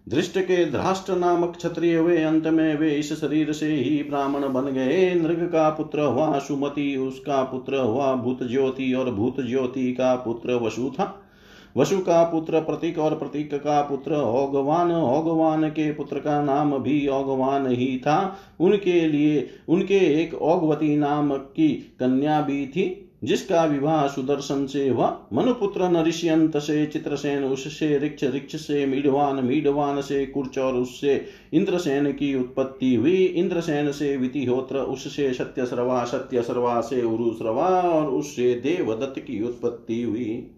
दृष्ट 0.09 0.39
के 0.39 0.71
धराष्ट्र 0.71 1.15
नामक 1.15 1.55
क्षत्रिय 1.57 1.95
हुए 1.95 2.17
अंत 2.17 2.47
में 2.47 2.77
वे 2.77 2.95
इस 2.95 3.13
शरीर 3.13 3.51
से 3.51 3.73
ही 3.75 4.03
ब्राह्मण 4.03 4.53
बन 4.53 4.65
गए। 4.65 5.13
नृग 5.13 5.49
का 5.51 5.69
पुत्र 5.69 5.99
हुआ 5.99 6.39
सुमति, 6.39 6.97
उसका 6.97 7.43
पुत्र 7.43 7.75
हुआ 7.75 8.13
भूत 8.13 8.43
ज्योति 8.43 8.93
और 8.93 9.11
भूत 9.11 9.35
ज्योति 9.39 9.93
का 9.93 10.15
पुत्र 10.15 10.53
वसु 10.53 10.89
था। 10.89 11.21
वसु 11.77 11.97
का 11.97 12.23
पुत्र 12.23 12.59
प्रतीक 12.59 12.99
और 12.99 13.15
प्रतीक 13.15 13.53
का 13.53 13.81
पुत्र 13.81 14.15
ओगवान 14.15 14.91
ओगवान 14.91 15.69
के 15.69 15.91
पुत्र 15.91 16.19
का 16.19 16.43
नाम 16.43 16.77
भी 16.77 17.07
ओगवान 17.07 17.67
ही 17.67 17.97
था। 17.97 18.37
उनके 18.59 19.07
लिए, 19.07 19.49
उनके 19.69 20.23
एक 20.23 20.33
ओगवती 20.33 20.97
नाम 20.97 21.37
की 21.37 21.95
कन्या 21.99 22.41
भी 22.41 22.67
थी। 22.67 23.04
जिसका 23.25 23.65
विवाह 23.65 24.07
सुदर्शन 24.07 24.65
से 24.65 24.89
हुआ। 24.89 25.27
मनुपुत्र 25.33 25.89
नरिष्यंत 25.89 26.57
से, 26.57 26.85
चित्रसेन 26.85 27.43
उससे, 27.43 27.97
रिक्ष 27.97 28.23
रिक्ष 28.23 28.55
से 28.55 28.85
मीडवान 28.85 29.45
मीडवान 29.45 30.01
से, 30.01 30.25
कुर्च 30.25 30.57
और 30.57 30.73
उससे 30.73 31.25
इंद्रसेन 31.53 32.11
की 32.11 32.35
उत्पत्ति 32.35 32.95
हुई। 32.95 33.25
इंद्रसेन 33.25 33.91
से 33.91 34.17
वितिहोत्र, 34.17 34.77
उससे 34.77 35.33
सत्य 35.33 35.65
सर्वा 35.65 36.03
सत्य 36.03 36.41
सर्वा 36.41 36.81
से 36.81 37.03
उरुश्रवा 37.03 37.67
और 37.67 38.09
उससे 38.09 38.53
देवदत्त 38.55 39.19
की 39.19 39.43
उत्पत्ति 39.43 40.01
हुई। 40.01 40.51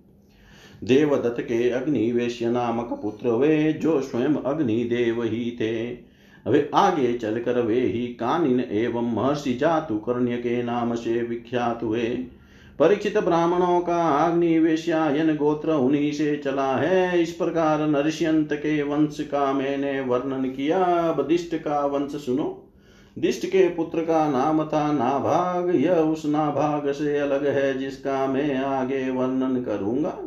देवदत्त 0.83 1.41
के 1.41 1.69
अग्निवेश 1.69 2.43
नामक 2.43 2.99
पुत्र 3.01 3.29
वे 3.29 3.73
जो 3.73 4.01
स्वयं 4.01 4.35
अग्निदेव 4.35 5.23
ही 5.23 5.51
थे। 5.51 6.07
वे 6.47 6.69
आगे 6.73 7.13
चलकर 7.13 7.61
वे 7.61 7.79
ही 7.81 8.07
कानिन 8.07 8.59
एवं 8.59 9.15
महर्षि 9.15 9.53
जातु 9.53 9.97
कर्ण्य 9.97 10.37
के 10.37 10.63
नाम 10.63 10.95
से 10.95 11.21
विख्यात 11.23 11.83
हुए। 11.83 12.17
परीक्षित 12.79 13.17
ब्राह्मणों 13.17 13.79
का 13.79 14.07
अग्निवेश्यायन 14.07 15.35
गोत्र 15.35 15.71
उन्हीं 15.71 16.11
से 16.11 16.41
चला 16.45 16.75
है। 16.75 17.21
इस 17.21 17.31
प्रकार 17.31 17.87
नरष्यंत 17.87 18.53
के 18.53 18.83
वंश 18.83 19.17
का 19.19 19.53
मैंने 19.53 20.01
वर्णन 20.01 20.43
किया। 20.43 20.83
अब 20.83 21.27
दिष्ट 21.27 21.55
का 21.55 21.85
वंश 21.85 22.11
सुनो। 22.11 22.73
दिष्ट 23.19 23.45
के 23.45 23.69
पुत्र 23.69 24.01
का 24.01 24.29
नाम 24.29 24.63
था 24.63 24.91
नाभाग। 24.91 25.75
यह 25.75 25.93
उस 25.93 26.25
नाभाग 26.25 26.91
से 26.91 27.17
अलग 27.17 27.47
है 27.47 27.77
जिसका 27.77 28.27
मैं 28.27 28.57
आगे 28.57 29.09
वर्णन 29.09 29.63
करूँगा। 29.63 30.17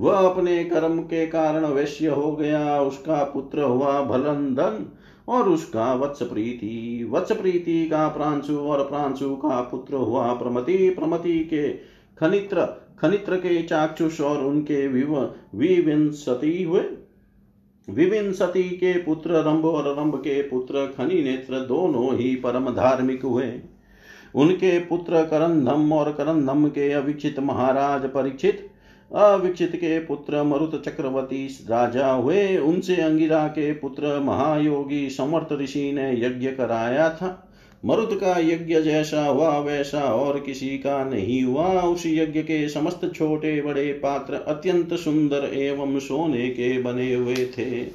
वह 0.00 0.16
अपने 0.16 0.64
कर्म 0.64 0.98
के 0.98 1.26
कारण 1.26 1.64
वैश्य 1.64 2.06
हो 2.06 2.36
गया। 2.36 2.80
उसका 2.80 3.24
पुत्र 3.24 3.62
हुआ 3.62 4.02
भलंदन। 4.02 4.92
और 5.28 5.48
उसका 5.48 5.94
वत्स 5.94 6.22
प्रीति 6.22 7.06
वत्स 7.10 7.32
प्रीति 7.32 7.88
का 7.88 8.08
प्रांशु 8.08 8.58
और 8.58 8.84
प्रांशु 8.84 9.36
का 9.36 9.60
पुत्र 9.60 9.94
हुआ 9.94 10.32
प्रमति 10.32 10.90
प्रमति 10.90 11.38
के 11.38 11.68
खनित्र 12.18 12.64
खनित्र 12.98 13.36
के 13.36 13.62
चाक्षुष 13.62 14.20
और 14.20 14.44
उनके 14.44 14.88
विव 14.88 15.34
विविंसति 15.54 16.62
हुए। 16.62 16.84
विविंसति 17.90 18.62
के 18.62 18.92
पुत्र 18.92 19.30
रंभ 19.30 19.64
और 19.64 19.98
रंभ 19.98 20.16
के 20.16 20.42
पुत्र 20.42 20.86
खनि 20.98 21.22
नेत्र 21.22 21.60
दोनों 21.60 22.16
ही 22.16 22.36
परम 22.36 22.70
धार्मिक 22.70 23.22
हुए। 23.22 23.60
उनके 24.34 24.78
पुत्र 24.78 25.24
करंधम 25.24 25.92
और 25.92 26.12
करंधम 26.12 26.68
के 26.68 26.92
अविक्षित 26.92 27.38
महाराज 27.38 28.04
परीक्षित। 28.04 28.70
अविक्षित 29.14 29.72
के 29.76 29.98
पुत्र 29.98 30.42
मरुत 30.42 30.84
चक्रवर्ती 30.86 31.46
राजा 31.46 32.10
हुए। 32.12 32.56
उनसे 32.56 32.96
अंगिरा 32.96 33.48
के 33.48 33.72
पुत्र 33.72 34.20
महायोगी 34.20 35.10
समर्थ 35.10 35.52
ऋषि 35.52 35.92
ने 35.92 36.26
यज्ञ 36.26 36.48
कराया 36.48 37.10
था। 37.10 37.50
मरुत 37.84 38.10
का 38.12 38.38
यज्ञ 38.38 38.80
जैसा 38.80 39.26
हुआ, 39.26 39.58
वैसा 39.58 40.02
और 40.02 40.40
किसी 40.40 40.78
का 40.78 41.04
नहीं 41.04 41.42
हुआ। 41.42 41.80
उस 41.80 42.02
यज्ञ 42.06 42.42
के 42.42 42.68
समस्त 42.68 43.12
छोटे 43.14 43.62
बड़े 43.62 43.92
पात्र 43.92 44.34
अत्यंत 44.34 44.94
सुंदर 44.94 45.50
एवं 45.54 45.98
सोने 45.98 46.50
के 46.50 46.82
बने 46.82 47.14
हुए 47.14 47.52
थे। 47.58 47.86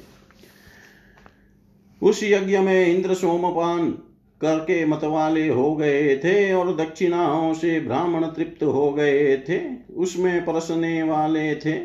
उस 2.02 2.20
यज्ञ 2.24 2.58
में 2.58 2.86
इंद्र 2.86 3.14
सोमपान 3.14 3.98
करके 4.40 4.86
मतवाले 4.86 5.48
हो 5.48 5.76
गए 5.76 6.16
थे 6.16 6.52
और 6.52 6.76
दक्षिणाओं 6.76 7.54
से 7.54 7.80
ब्राह्मण 7.80 8.24
तृप्त 8.24 8.64
हो 8.64 8.92
गए 8.92 9.36
थे। 9.36 9.60
उसमें 9.96 10.44
परसने 10.44 11.02
वाले 11.02 11.54
थे। 11.54 11.80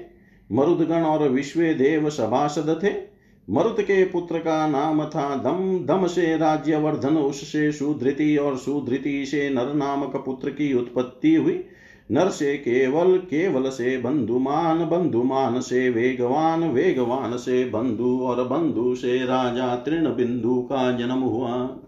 मरुदगण 0.52 1.02
और 1.02 1.30
विश्व 1.30 1.60
देव 1.60 2.10
सभासद 2.10 2.80
थे। 2.84 3.16
मरुत 3.50 3.82
के 3.82 4.04
पुत्र 4.04 4.40
का 4.40 4.68
नाम 4.68 5.06
था 5.06 5.36
दम। 5.36 5.86
दम 5.86 6.08
से 6.08 6.38
राज्यवर्धन, 6.38 7.18
उससे 7.18 7.72
सुधृति 7.72 8.38
और 8.38 8.58
सुधृति 8.58 9.26
से 9.26 9.50
नर 9.50 9.74
नामक 9.74 10.16
पुत्र 10.16 10.50
की 10.50 10.74
उत्पत्ति 10.74 11.36
हुई। 11.36 11.66
नर 12.12 12.30
से 12.30 12.58
केवल 12.58 13.18
केवल 13.18 13.70
से 13.70 13.98
बंधुमान 13.98 14.80
बंधुमान 14.80 15.62
से 15.62 15.90
वेगवान 15.90 16.64
वेगवान 16.64 17.38
से 17.38 17.66
बंधु 17.66 18.20
और 18.20 18.48
बंधु 18.48 18.96
से 18.96 19.26
राजा 19.26 19.76
तृण 19.76 20.06
बिंदु 20.06 20.62
का 20.62 20.92
जन्म 20.92 21.20
हुआ। 21.20 21.80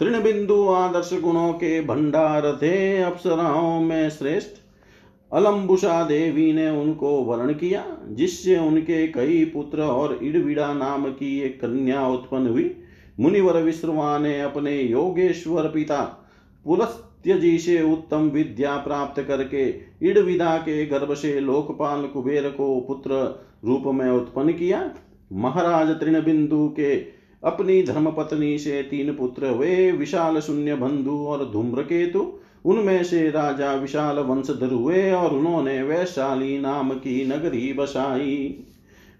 तृण 0.00 0.22
बिंदु 0.22 0.68
आदर्श 0.68 1.10
गुणों 1.22 1.52
के 1.52 1.80
भंडार 1.80 2.58
थे 2.62 3.02
अप्सराओं 3.02 3.80
में 3.80 4.10
श्रेष्ठ। 4.10 4.60
अलम्बुषा 5.32 6.02
देवी 6.04 6.52
ने 6.52 6.68
उनको 6.70 7.10
वर्ण 7.24 7.52
किया, 7.52 7.84
जिससे 8.08 8.58
उनके 8.58 9.06
कई 9.08 9.44
पुत्र 9.44 9.82
और 9.82 10.18
इडविड़ा 10.22 10.72
नाम 10.74 11.04
की 11.04 11.40
एक 11.40 11.60
कन्या 11.60 12.06
उत्पन्न 12.08 12.48
हुई। 12.48 12.74
मुनिवर 13.20 13.56
विश्रवा 13.62 14.18
ने 14.18 14.40
अपने 14.40 14.76
योगेश्वर 14.82 15.68
पिता 15.68 16.02
पुलस्त्य 16.66 17.38
जी 17.38 17.58
से 17.58 17.82
उत्तम 17.82 18.30
विद्या 18.30 18.76
प्राप्त 18.76 19.20
करके 19.22 19.64
इडविदा 20.02 20.56
के 20.58 20.86
गर्भ 20.86 21.14
से 21.14 21.40
लोकपाल 21.40 22.06
कुबेर 22.06 22.48
को 22.48 22.80
पुत्र 22.80 23.10
रूप 23.64 23.84
में 23.94 24.10
उत्पन्न 24.10 24.52
किया। 24.52 24.90
महाराज 25.32 25.88
तृणबिंदु 26.00 26.68
के 26.68 27.15
अपनी 27.46 27.82
धर्मपत्नी 27.82 28.58
से 28.58 28.82
तीन 28.82 29.14
पुत्र 29.14 29.48
हुए, 29.48 29.92
विशाल, 29.92 30.40
शून्य 30.40 30.74
बंधु 30.74 31.16
और 31.26 31.50
धूम्र 31.52 31.82
केतु 31.82 32.32
उनमें 32.64 33.04
से 33.04 33.30
राजा 33.30 33.72
विशाल 33.74 34.18
वंशधर 34.18 34.72
हुए 34.72 35.10
और 35.12 35.34
उन्होंने 35.34 35.82
वैशाली 35.82 36.58
नाम 36.58 36.90
की 36.90 37.24
नगरी 37.26 37.72
बसाई। 37.72 38.64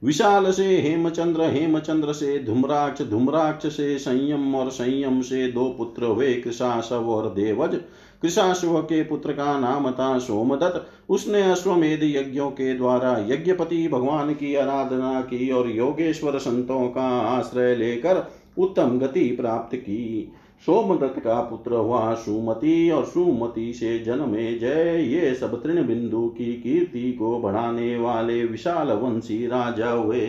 विशाल 0.02 0.50
से 0.50 0.66
हेमचंद्र 0.80 1.42
हेमचंद्र 1.42 2.12
से 2.12 2.38
धूम्राक्ष 2.38 3.02
धूम्राक्ष 3.02 3.66
से 3.66 3.98
संयम 3.98 4.54
और 4.54 4.70
संयम 4.70 5.20
से 5.20 5.52
दो 5.52 5.74
पुत्र 5.78 6.04
हुए 6.04 6.34
कृषाशव 6.34 7.10
और 7.10 7.34
देवज। 7.34 7.80
कृषाश्व 8.26 8.78
के 8.78 9.02
पुत्र 9.04 9.32
का 9.32 9.58
नाम 9.58 9.90
था 9.90 10.18
सोमदत्त। 10.18 10.86
उसने 11.08 11.42
अश्वमेध 11.42 12.00
यज्ञों 12.02 12.50
के 12.50 12.74
द्वारा 12.74 13.26
यज्ञपति 13.28 13.88
भगवान 13.88 14.32
की 14.34 14.54
आराधना 14.54 15.20
की 15.20 15.50
और 15.50 15.70
योगेश्वर 15.70 16.38
संतों 16.38 16.88
का 16.88 17.06
आश्रय 17.20 17.74
लेकर 17.76 18.30
उत्तम 18.58 18.98
गति 18.98 19.24
प्राप्त 19.40 19.76
की। 19.76 20.32
सोमदत्त 20.66 21.18
का 21.18 21.40
पुत्र 21.40 21.74
हुआ 21.74 22.14
सुमति 22.14 22.90
और 22.90 23.04
सुमति 23.04 23.72
से 23.72 23.98
जन्मे 23.98 24.58
जय। 24.58 25.04
ये 25.08 25.34
सब 25.34 25.62
तृण 25.62 25.86
बिंदु 25.86 26.26
की 26.28 26.52
कीर्ति 26.52 27.12
को 27.12 27.38
बढ़ाने 27.38 27.96
वाले 27.98 28.44
विशाल 28.44 28.88
वंशी 28.88 29.46
राजा 29.46 29.90
हुए। 29.90 30.26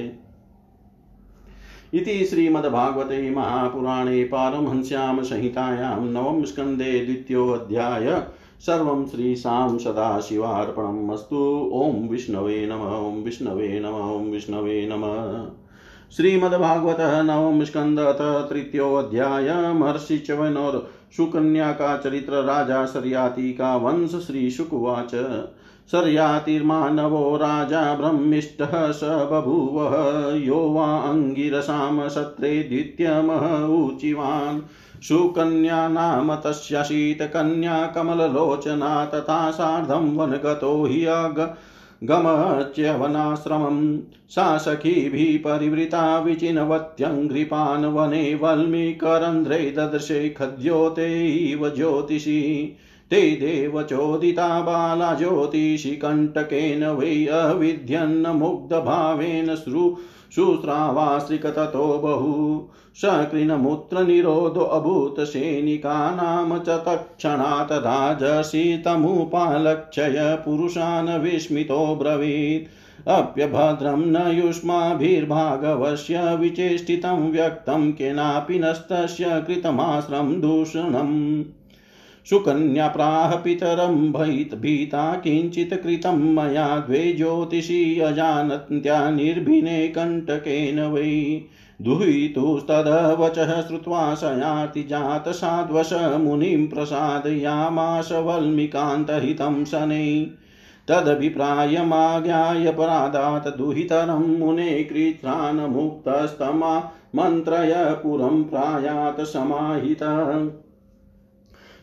इति 1.94 2.26
श्रीमद्भागवते 2.26 3.30
महापुराणे 3.32 4.24
पारमहंस्यां 4.24 5.24
संहितायां 5.24 6.00
नवम 6.06 6.44
स्कन्धे 6.44 7.06
द्वितीयोऽध्याय 7.06 8.24
सर्वं 8.60 9.06
श्रीशां 9.06 9.78
सदाशिवार्पणम् 9.78 11.12
अस्तु। 11.12 11.72
ॐ 11.76 12.08
विष्णवे 12.10 12.66
नम, 12.68 12.82
ॐ 12.98 13.24
विष्णवे 13.24 13.80
नम, 13.80 13.96
ॐ 14.14 14.32
विष्णवे 14.32 14.90
नमः। 14.92 15.46
श्रीमद्भागवत 16.18 16.98
नवम 17.26 17.64
स्कंद 17.64 18.00
तृतीयोध्याय 18.50 19.74
महर्षि 19.74 20.18
चवन 20.18 20.56
सुकन्या 21.18 21.72
का 21.72 21.98
चरित्र 21.98 22.44
राजा 22.44 22.86
सरयाति 22.86 23.52
का 23.54 23.76
वंश 23.76 24.16
श्री 24.28 24.50
शुकवाच। 24.52 25.16
सर्यातिर्मानवो 25.92 27.38
राजा 27.38 27.96
ब्रह्मिष्ठः 27.96 28.92
स 28.92 29.04
बभूवः। 29.04 29.94
यो 30.36 30.56
वा 30.56 30.88
अङ्गिरसां 30.98 32.10
सत्रे 32.10 32.64
द्वितीयमः 32.64 33.66
ऊचिवान्। 33.66 34.62
सुकन्या 35.02 35.88
नाम 35.88 36.36
तस्याशीतकन्या 36.36 37.86
कमललोचना 37.86 39.06
तथा 39.06 39.52
सार्धं 39.52 40.16
वनगतो 40.16 40.86
हि 40.86 41.06
अग 41.06 41.56
गमच्यवनाश्रमं 42.04 44.00
सा 44.30 44.58
सखीभिः 44.58 45.38
परिवृता 45.40 46.20
विचिनवत्यङ्घ्रिपान् 46.20 47.86
वने 47.86 48.40
वल्मीकरन्ध्रे 48.42 49.74
ददर्शे 49.78 50.30
खद्योते 50.30 51.10
ज्योतिषी। 51.76 52.78
ते 53.12 53.20
देवचोदिता 53.36 54.62
बाला 54.62 55.14
ज्योतिषि 55.14 55.96
कण्टकेन 55.96 56.84
वै 56.84 57.26
अविध्यन्न 57.26 58.28
मुग्धभावेन 58.28 59.56
श्रु 59.56 59.84
शुश्रावाश्रिकततो 60.36 61.86
बहु। 62.04 62.34
सकृन्मूत्रनिरोधो 63.02 64.62
अभूत् 64.62 65.20
सैनिकानां 65.26 66.60
च 66.60 66.70
तत्क्षणात् 66.70 67.72
राजसि 67.72 68.84
तमुपालक्ष्य 68.86 70.36
पुरुषान् 70.46 71.10
विस्मितो 71.24 71.96
ब्रवीत्। 71.96 73.08
अप्यभद्रं 73.08 74.02
न 74.12 74.28
युष्माभिर्भागवस्य 74.38 76.36
विचेष्टितं 76.36 77.30
व्यक्तं 77.32 77.92
केनापि 77.92 78.60
नस्तस्य 78.60 79.44
कृतमाश्रं 79.48 80.40
दूषणम् 80.42 81.44
सुकन्या 82.30 82.88
प्राह 82.88 83.36
पितरं 83.36 84.12
भयित 84.12 84.56
भीता 84.56 85.16
किञ्चित् 85.16 85.84
कृतं 85.84 86.34
मया 86.34 86.80
द्वे 86.80 87.14
ज्योतिषी 87.14 88.00
अजानन्त्या 88.00 89.10
निर्भिने 89.10 89.88
कण्टकेन 89.88 90.80
वै। 90.80 91.42
दुहितुस्तदवचः 91.82 93.62
श्रुत्वा 93.62 94.14
सयाति 94.14 94.84
जातसाध्वश 94.84 95.94
मुनिं 95.94 96.68
प्रसादयामास 96.68 98.12
वल्मीकान्तहितं 98.12 99.66
शनै। 99.66 100.28
तदभिप्रायमाज्ञाय 100.88 102.72
परादात् 102.72 103.58
दुहितरं 103.58 104.38
मुने 104.38 104.84
कृत्रान्मुक्तस्तमा 104.84 106.80
मन्त्रय 107.16 108.00
पुरं 108.04 108.44
प्रायात 108.44 109.22
समाहितः। 109.22 110.50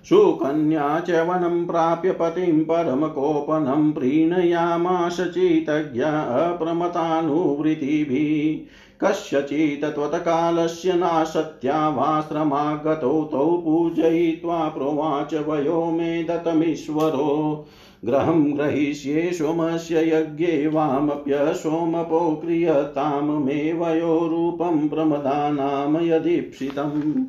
सुकन्या 0.05 1.01
च 1.01 1.11
वनं 1.11 1.67
प्राप्य 1.67 2.13
पतिं 2.13 2.61
परमकोपनं 2.61 3.93
प्रीणयामाश 3.93 5.21
चितज्ञ 5.21 6.01
अप्रमतानुवृत्तिभिः। 6.01 8.67
कस्यचित् 9.01 9.95
त्वत्कालस्य 9.95 10.93
नासत्यावाश्रमागतौ 10.93 13.29
तौ 13.33 13.63
पूजयित्वा 13.65 14.69
प्रोवाच 14.69 15.35
वयो 15.35 15.85
मे 15.85 16.25
दत्तमीश्वरो। 16.25 17.67
ग्रहं 18.05 18.57
ग्रहीष्ये 18.57 19.33
सोमस्य 19.33 20.15
यज्ञे 20.15 20.67
वामप्यसोमपो 20.67 22.41
क्रियतां 22.45 23.23
मे 23.23 23.73
वयोरूपं 23.73 24.89
प्रमदानां 24.89 26.03
यदीप्सितम्। 26.03 27.25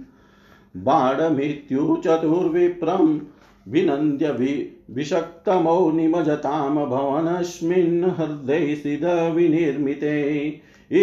बाणमित्युचतुर्विप्रं 0.84 3.04
विनन्द्य 3.74 4.32
विषक्तमौ 4.96 5.78
निमजतां 5.92 6.86
भवनस्मिन् 6.90 8.04
हृदयसिदविनिर्मिते 8.18 10.12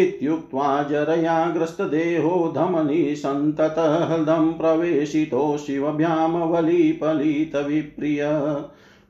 इत्युक्त्वा 0.01 0.67
जरया 0.91 1.37
ग्रस्तदेहो 1.51 2.35
धमनी 2.57 3.01
सन्ततहृदं 3.15 4.53
प्रवेशितो 4.57 5.41
शिवभ्यां 5.65 6.49
वलीपलितविप्रिय 6.51 8.21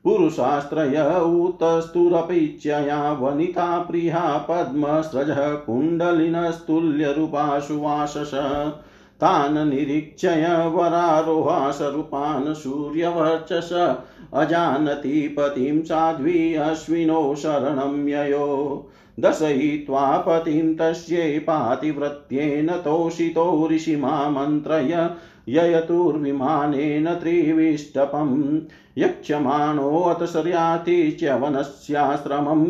पुरुषास्त्रय 0.03 0.97
उतस्तुरपीच्यया 1.45 2.97
वनिता 3.19 3.67
प्रिया 3.89 4.23
पद्मस्रजः 4.49 5.53
कुण्डलिनस्तुल्यरूपाशुवासस 5.65 8.31
तान् 9.23 9.69
निरीक्षय 9.69 10.71
वरारोहासरूपान् 10.75 12.53
सूर्यवर्चस 12.53 13.97
अजानति 14.33 15.35
पतिं 15.39 15.81
साध्वी 15.81 16.53
अश्विनो 16.53 17.35
शरणं 17.35 18.07
ययो। 18.07 18.89
दशयित्वा 19.19 20.25
पतिं 20.27 20.75
तस्यै 20.75 21.39
पातिव्रत्येन 21.39 22.67
तोषितो 22.67 23.69
ऋषिमामन्त्रय 23.71 25.09
ययतुर्विमानेन 25.49 27.13
त्रिविष्टपम् 27.13 28.59
यक्षमाणोऽथ 28.97 30.25
च 30.25 31.31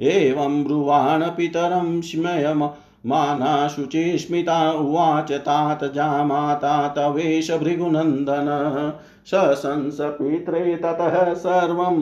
एवं 0.00 0.62
ब्रुवाण 0.64 1.22
पितरं 1.22 2.00
स्मयम 2.00 2.68
मानाशुचिस्मिता 3.06 4.72
उवाच 4.72 5.32
तात 5.32 5.84
जामाता 5.84 6.76
तवेश 6.88 7.50
भृगुनन्दन 7.50 8.48
सशंसपित्रे 9.26 10.76
ततः 10.76 11.34
सर्वं 11.34 12.00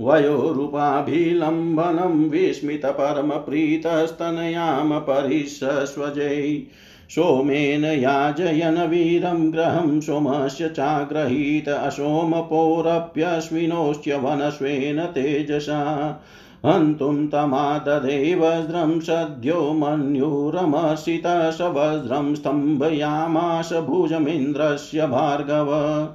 वयोरूपाभिलम्बनं 0.00 2.28
विस्मितपरमप्रीतस्तनयां 2.28 5.00
परिशस्वजै 5.00 6.62
सोमेन 7.10 7.84
याजयन 7.84 8.78
वीरं 8.78 9.52
ग्रहं 9.52 10.00
सोमस्य 10.00 10.68
चाग्रहीत 10.68 11.68
अशोमपोरप्यश्विनोश्च 11.68 14.08
वनस्वेन 14.08 15.06
तेजसा। 15.06 16.20
हन्तुं 16.66 17.26
तमाददे 17.26 18.34
वज्रं 18.34 19.00
सद्यो 19.00 19.72
मन्युरमर्षितसवज्रं 19.72 22.34
स्तम्भयामाश 22.34 23.72
भुजमिन्द्रस्य 23.72 25.06
भार्गव। 25.06 26.08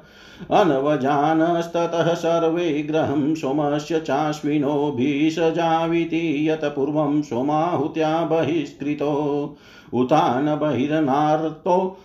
अनवजानस्ततः 0.50 2.14
सर्वे 2.14 2.84
ग्रहं 2.84 3.36
सोमस्य 3.36 4.00
चाश्विनोभिषजाविति 4.00 6.50
यत 6.50 6.66
पूर्वं 6.66 7.22
सोमाहुत्या 7.22 8.24
बहिष्कृतो 8.24 9.58
उतान 9.94 10.56
बहिर्नार्तो 10.56 11.98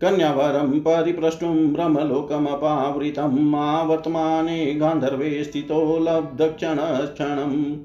कन्यावरं 0.00 0.80
परिप्रष्टुं 0.80 1.72
ब्रह्मलोकमपावृतम् 1.72 3.54
आवर्तमाने 3.54 4.74
गान्धर्वे 4.74 5.44
स्थितो 5.44 5.98
लब्धक्षणक्षणम्। 5.98 7.76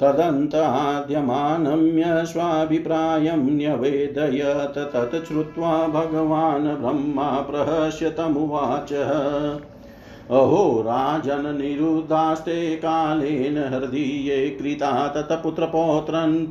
तदन्ताद्यमानम्य 0.00 2.26
स्वाभिप्रायं 2.26 3.36
न्यवेदयत्, 3.36 4.78
तत् 4.78 5.28
श्रुत्वा 5.28 5.86
भगवान् 5.86 6.68
ब्रह्मा 6.68 7.40
प्रहस्यतमुवाच। 7.40 8.92
अहो 10.30 10.80
राजन्निरुद्धास्ते 10.80 12.76
कालेन 12.76 13.74
हृदीये 13.74 14.50
कृता 14.50 15.08
तत्पुत्रपौत्रन् 15.08 16.46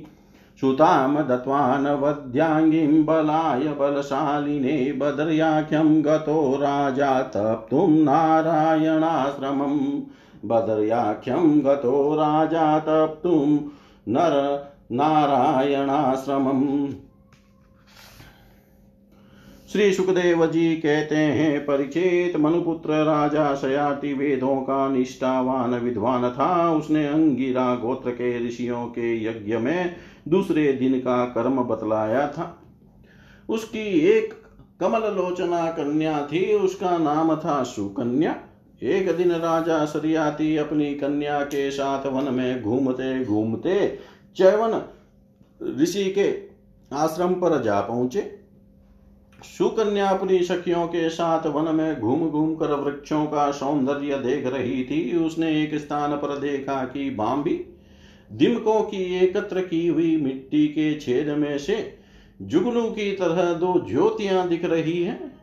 सुतां 0.60 1.26
दत्वान् 1.26 2.02
वध्याङ्गीं 2.02 3.04
बलाय 3.04 3.74
बलशालिने 3.80 4.92
बदर्याख्यं 4.92 6.04
गतो 6.04 6.56
राजा 6.56 7.22
तप्तुं 7.34 8.04
नारायणाश्रमम् 8.04 10.00
बदर्याख्यं 10.44 11.64
गतो 11.64 12.14
राजा 12.14 12.78
तप्तुं 12.78 13.58
नर 14.08 14.66
नारायणाश्रमम्। 14.92 16.88
श्री 19.72 19.92
सुखदेव 19.92 20.46
जी 20.46 20.76
कहते 20.76 21.16
हैं, 21.16 21.60
परिचित 21.60 22.36
मनुपुत्र 22.36 22.90
राजा 22.90 23.54
शयाति 23.54 24.12
वेदों 24.12 24.56
का 24.56 24.88
निष्ठावान 24.88 25.74
विद्वान 25.74 26.30
था। 26.30 26.72
उसने 26.72 27.06
अंगिरा 27.06 27.74
गोत्र 27.74 28.10
के 28.10 28.46
ऋषियों 28.46 28.86
के 28.86 29.24
यज्ञ 29.24 29.56
में 29.56 29.96
दूसरे 30.28 30.72
दिन 30.72 30.98
का 30.98 31.24
कर्म 31.24 31.62
बतलाया 31.62 32.28
था। 32.28 32.62
उसकी 33.48 34.00
एक 34.00 34.34
कमल 34.80 35.00
लोचना 35.00 35.66
कन्या 35.66 36.26
थी। 36.26 36.54
उसका 36.54 36.98
नाम 36.98 37.36
था 37.36 37.62
सुकन्या। 37.62 38.36
एक 38.82 39.16
दिन 39.16 39.32
राजा 39.32 39.84
सरियाती 39.84 40.56
अपनी 40.56 40.94
कन्या 40.94 41.40
के 41.40 41.70
साथ 41.70 42.06
वन 42.06 42.34
में 42.34 42.62
घूमते 42.62 43.24
घूमते 43.24 43.98
चैवन 44.36 44.80
ऋषि 45.80 46.04
के 46.18 46.32
आश्रम 46.90 47.34
पर 47.34 47.62
जा 47.62 47.80
पहुँचे। 47.80 48.20
सुकन्या 49.58 50.08
अपनी 50.08 50.42
सखियों 50.42 50.86
के 50.86 51.08
साथ 51.08 51.46
वन 51.46 51.74
में 51.74 52.00
घूम 52.00 52.28
घूम 52.30 52.54
कर 52.54 52.74
वृक्षों 52.74 53.24
का 53.26 53.50
सौंदर्य 53.50 54.18
देख 54.18 54.46
रही 54.46 54.84
थी। 54.84 55.16
उसने 55.16 55.62
एक 55.62 55.74
स्थान 55.74 56.16
पर 56.16 56.36
देखा 56.38 56.84
कि 56.84 57.08
बाम्बी 57.10 57.54
दिमकों 58.30 58.80
की 58.82 59.02
एकत्र 59.18 59.60
की 59.60 59.86
हुई 59.86 60.16
मिट्टी 60.16 60.66
के 60.68 60.94
छेद 61.00 61.28
में 61.28 61.58
से 61.58 61.76
जुगनू 62.42 62.82
की 62.90 63.10
तरह 63.12 63.52
दो 63.54 63.74
ज्योतियाँ 63.88 64.48
दिख 64.48 64.64
रही 64.64 65.02
हैं। 65.02 65.34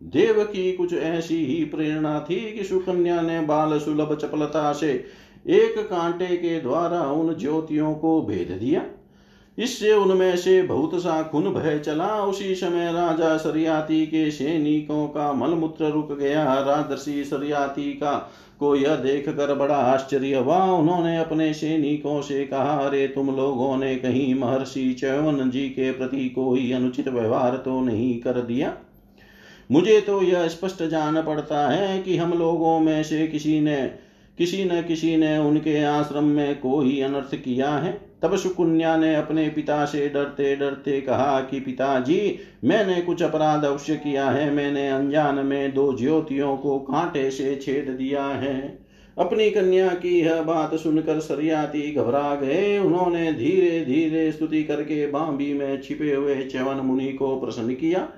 देव 0.00 0.42
की 0.44 0.72
कुछ 0.72 0.92
ऐसी 0.94 1.44
ही 1.46 1.64
प्रेरणा 1.64 2.18
थी 2.20 2.40
कि 2.52 2.64
सुकन्या 2.64 3.20
ने 3.20 3.40
बाल 3.40 3.78
सुलभ 3.78 4.16
चपलता 4.16 4.72
से 4.72 5.04
एक 5.46 5.78
कांटे 5.78 6.36
के 6.36 6.60
द्वारा 6.60 7.02
उन 7.02 7.34
ज्योतियों 7.34 7.94
को 7.94 8.22
भेद 8.22 8.58
दिया। 8.60 8.82
इससे 9.58 9.92
उनमें 9.92 10.36
से 10.36 10.62
बहुत 10.62 11.02
सा 11.02 11.22
खून 11.22 11.52
बह 11.52 11.78
चला। 11.78 12.22
उसी 12.22 12.54
समय 12.54 12.92
राजा 12.92 13.36
सरियाती 13.36 14.06
के 14.06 14.30
सैनिकों 14.30 15.06
का 15.06 15.32
मलमूत्र 15.32 15.84
रुक 15.84 16.18
गया। 16.18 16.54
राजर्षि 16.54 17.24
सरियाती 17.24 17.92
का 17.92 18.32
को 18.58 18.76
यह 18.76 18.94
देख 18.94 19.28
कर 19.28 19.54
बड़ा 19.54 19.74
आश्चर्य 19.74 20.34
हुआ। 20.34 20.64
उन्होंने 20.64 21.18
अपने 21.18 21.54
सैनिकों 21.54 22.22
से 22.22 22.44
कहा, 22.44 22.86
अरे, 22.86 23.06
तुम 23.06 23.36
लोगों 23.36 23.76
ने 23.76 23.96
कहीं 23.96 24.34
महर्षि 24.34 24.92
चौवन 24.92 25.50
जी 25.50 25.68
के 25.68 25.92
प्रति 25.92 26.28
कोई 26.28 26.72
अनुचित 26.72 27.08
व्यवहार 27.08 27.56
तो 27.56 27.80
नहीं 27.80 28.20
कर 28.20 28.32
दिया? 28.32 28.76
मुझे 29.72 30.00
तो 30.00 30.22
यह 30.22 30.48
स्पष्ट 30.48 30.82
जान 30.82 31.22
पड़ता 31.22 31.68
है 31.68 32.02
कि 32.02 32.16
हम 32.16 32.38
लोगों 32.38 32.80
में 32.80 33.02
से 33.02 33.26
किसी 33.26 33.60
ने 33.60 33.90
किसी 34.42 34.64
न 34.64 34.82
किसी 34.82 35.16
ने 35.16 35.38
उनके 35.38 35.84
आश्रम 35.84 36.24
में 36.24 36.60
कोई 36.60 37.00
अनर्थ 37.00 37.34
किया 37.34 37.70
है। 37.70 38.00
तब 38.22 38.36
सुकुन्या 38.36 38.96
ने 38.96 39.14
अपने 39.14 39.48
पिता 39.48 39.84
से 39.84 40.08
डरते 40.08 40.56
डरते 40.56 41.00
कहा 41.00 41.40
कि 41.40 41.60
पिताजी, 41.60 42.38
मैंने 42.64 43.00
कुछ 43.00 43.22
अपराध 43.22 43.64
अवश्य 43.64 43.96
किया 43.96 44.30
है। 44.30 44.50
मैंने 44.50 44.88
अनजान 44.88 45.46
में 45.46 45.74
दो 45.74 45.96
ज्योतियों 45.98 46.56
को 46.56 46.78
कांटे 46.78 47.30
से 47.30 47.56
छेद 47.56 47.88
दिया 47.88 48.24
है। 48.24 48.78
अपनी 49.18 49.50
कन्या 49.50 49.88
की 49.88 50.20
यह 50.20 50.42
बात 50.42 50.74
सुनकर 50.74 51.20
सरियाती 51.20 51.92
घबरा 51.92 52.34
गए। 52.34 52.78
उन्होंने 52.78 53.32
धीरे 53.32 53.84
धीरे 53.84 54.32
स्तुति 54.32 54.64
करके 54.64 55.06
बांबी 55.06 55.54
में 55.54 55.82
छिपे 55.82 56.14
हुए 56.14 56.34
च्यवन 56.34 56.76
मुनि 56.76 57.12
को 57.12 57.40
प्रसन्न 57.40 57.74
किया 57.74 58.08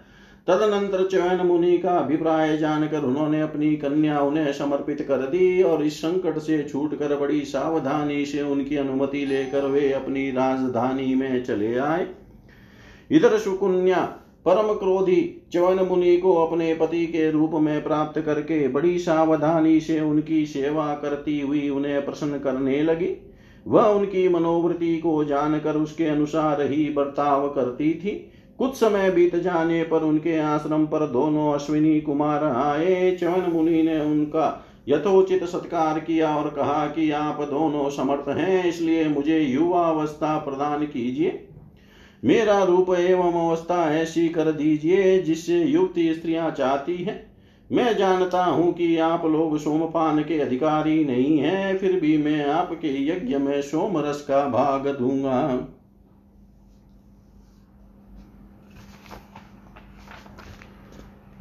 तदनंतर 0.49 1.07
चयन 1.07 1.47
मुनि 1.47 1.79
का 1.79 1.91
अभिप्राय 1.91 2.57
जानकर 2.57 3.03
उन्होंने 3.03 3.41
अपनी 3.41 3.77
कन्या 3.77 4.21
उन्हें 4.21 4.53
समर्पित 4.53 5.03
कर 5.03 5.17
दी 5.17 5.63
और 5.63 5.85
इस 5.85 5.99
संकट 5.99 6.39
से 6.39 6.63
छूट 6.63 6.99
कर 6.99 7.17
बड़ी 7.17 7.41
सावधानी 7.41 8.25
से 8.27 8.43
उनकी 8.43 8.77
अनुमति 8.77 9.25
लेकर 9.27 9.67
वे 9.67 9.93
अपनी 9.93 10.31
राजधानी 10.31 11.15
में 11.15 11.45
चले 11.45 11.77
आए। 11.77 12.07
इधर 13.11 13.39
सुकुन्या 13.39 14.03
परम 14.45 14.73
क्रोधी 14.75 15.47
चवन 15.53 15.81
मुनि 15.87 16.17
को 16.17 16.35
अपने 16.35 16.75
पति 16.75 17.07
के 17.07 17.31
रूप 17.31 17.51
में 17.55 17.83
प्राप्त 17.85 18.21
करके 18.21 18.69
बड़ी 18.69 18.99
सावधानी 18.99 19.81
से 19.81 20.01
उनकी 20.01 20.47
सेवा 20.47 20.95
करती 20.95 21.41
हुई 21.41 21.69
उन्हें 21.69 22.05
प्रसन्न 22.05 22.39
करने 22.39 22.83
लगी। 22.83 23.09
वह 23.67 23.83
उनकी 23.83 24.29
मनोवृत्ति 24.29 24.97
को 24.99 25.25
जानकर 25.25 25.77
उसके 25.77 26.05
अनुसार 26.05 26.63
ही 26.63 26.91
बर्ताव 26.91 27.49
करती 27.49 27.95
थी। 27.95 28.31
कुछ 28.59 28.75
समय 28.75 29.11
बीत 29.11 29.37
जाने 29.37 29.83
पर 29.83 30.03
उनके 30.03 30.39
आश्रम 30.39 30.87
पर 30.87 31.07
दोनों 31.07 31.53
अश्विनी 31.53 32.01
कुमार 32.01 32.45
आए। 32.45 33.17
चवन 33.21 33.51
मुनि 33.53 33.83
ने 33.83 34.01
उनका 34.01 34.65
यथोचित 34.89 35.45
सत्कार 35.45 35.99
किया 36.01 36.37
और 36.37 36.49
कहा 36.51 36.87
कि 36.87 37.11
आप 37.11 37.41
दोनों 37.43 37.89
समर्थ 37.91 38.29
हैं, 38.29 38.65
इसलिए 38.65 39.09
मुझे 39.09 39.39
युवा 39.41 39.89
अवस्था 39.89 40.39
प्रदान 40.39 40.85
कीजिए। 40.85 41.49
मेरा 42.23 42.63
रूप 42.65 42.91
एवं 42.91 43.49
अवस्था 43.49 43.93
ऐसी 43.95 44.29
कर 44.29 44.53
दीजिए 44.53 45.19
जिससे 45.23 45.59
युक्ति 45.59 46.13
स्त्रियाँ 46.15 46.51
चाहती 46.51 46.97
हैं। 46.97 47.23
मैं 47.71 47.97
जानता 47.97 48.45
हूँ 48.45 48.73
कि 48.73 48.97
आप 48.99 49.25
लोग 49.25 49.59
सोमपान 49.59 50.23
के 50.23 50.39
अधिकारी 50.39 51.05
नहीं 51.05 51.39
हैं, 51.39 51.79
फिर 51.79 52.01
भी 52.01 52.17
मैं 52.19 52.45
आपके 52.47 52.89
यज्ञ 53.07 53.37
में 53.37 53.61
सोम 53.63 53.99
रस 53.99 54.21
का 54.21 54.45
भाग 54.49 54.89
दूँगा। 54.89 55.69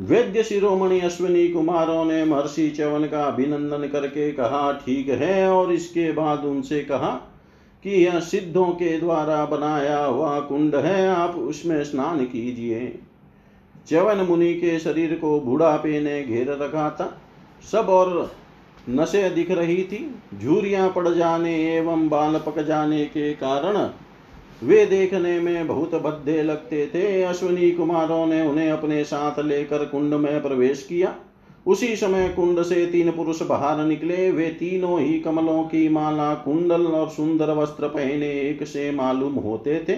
वैद्य 0.02 0.44
शिरोमणि 0.44 1.00
अश्विनी 1.00 1.48
कुमारों 1.50 2.06
ने 2.06 2.26
महर्षि 2.26 2.70
चवन 2.70 3.08
का 3.08 3.24
अभिनंदन 3.24 3.88
करके 3.88 4.32
कहा, 4.32 4.72
ठीक 4.72 5.10
है। 5.10 5.50
और 5.50 5.74
इसके 5.74 6.12
बाद 6.12 6.46
उनसे 6.46 6.82
कहा 6.82 7.10
कि 7.84 7.90
यह 7.90 8.20
सिद्धों 8.20 8.66
के 8.66 9.00
द्वारा 9.00 9.46
बनाया 9.46 10.04
हुआ 10.06 10.40
कुंड 10.40 10.76
है, 10.76 11.08
आप 11.10 11.36
उसमें 11.36 11.84
स्नान 11.84 12.26
कीजिए। 12.26 13.00
चवन 13.88 14.18
मुनि 14.18 14.54
के 14.54 14.80
शरीर 14.80 15.14
को 15.14 15.40
बुढ़ापे 15.40 16.00
ने 16.00 16.24
घेर 16.24 16.52
रखा 16.52 16.90
था। 16.90 17.22
सब 17.72 17.90
और 17.90 18.32
नशे 18.90 19.30
दिख 19.30 19.52
रही 19.52 19.84
थी। 19.84 20.16
झूरियाँ 20.40 20.90
पड़ 20.90 21.10
जाने 21.10 21.78
एवं 21.78 22.10
बाल 22.10 22.40
पक 22.46 22.60
जाने 22.60 23.06
के 23.06 23.34
कारण 23.34 23.90
वे 24.64 24.86
देखने 24.86 25.40
में 25.40 25.68
बहुत 25.68 25.96
भद्दे 25.96 26.44
लगते 26.44 26.88
थे। 26.88 27.24
अश्विनी 27.24 27.72
कुमारों 27.72 28.26
ने 28.26 28.42
उन्हें 28.42 28.70
अपने 28.72 29.04
साथ 29.04 29.40
लेकर 29.40 29.86
कुंड 29.86 30.14
में 30.14 30.42
प्रवेश 30.42 30.86
किया। 30.90 31.16
उसी 31.68 31.96
समय 31.96 32.30
कुंड 32.30 32.62
से 32.62 32.86
तीन 32.86 33.12
पुरुष 33.12 33.42
बाहर 33.42 33.86
निकले। 33.86 34.32
वे 34.32 34.48
तीनों 34.48 35.00
ही 35.00 35.20
कमलों 35.20 35.64
की 35.64 35.90
माला, 35.90 36.34
कुंडल 36.34 36.82
और 36.82 37.10
सुंदर 37.10 37.50
वस्त्र 37.50 37.88
पहने 37.88 38.32
एक 38.42 38.68
से 38.68 38.92
मालूम 38.92 39.34
होते 39.34 39.86
थे। 39.90 39.98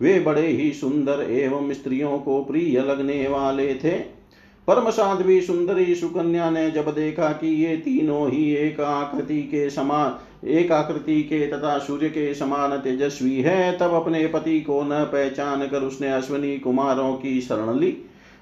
वे 0.00 0.20
बड़े 0.20 0.46
ही 0.46 0.72
सुंदर 0.72 1.26
एवं 1.30 1.72
स्त्रियों 1.72 2.18
को 2.18 2.44
प्रिय 2.44 2.80
लगने 2.80 3.28
वाले 3.28 3.74
थे। 3.74 4.20
परम 4.68 4.90
साध्वी 4.90 5.40
सुंदरी 5.40 5.94
सुकन्या 5.94 6.50
ने 6.50 6.70
जब 6.70 6.94
देखा 6.94 7.28
कि 7.28 7.64
ये 7.64 7.76
तीनों 7.76 8.30
ही 8.30 8.54
एक 8.54 8.80
आकृति 8.80 9.42
के 9.42 9.70
समान 9.70 10.18
एक 10.44 10.72
आकृति 10.72 11.22
के 11.22 11.46
तथा 11.46 11.78
सूर्य 11.78 12.08
के 12.08 12.34
समान 12.34 12.76
तेजस्वी 12.78 13.40
है। 13.40 13.78
तब 13.78 13.94
अपने 13.94 14.26
पति 14.26 14.60
को 14.60 14.82
न 14.82 15.04
पहचान 15.04 15.66
कर 15.68 15.82
उसने 15.82 16.12
अश्विनी 16.12 16.58
कुमारों 16.58 17.14
की 17.14 17.40
शरण 17.40 17.78
ली। 17.78 17.96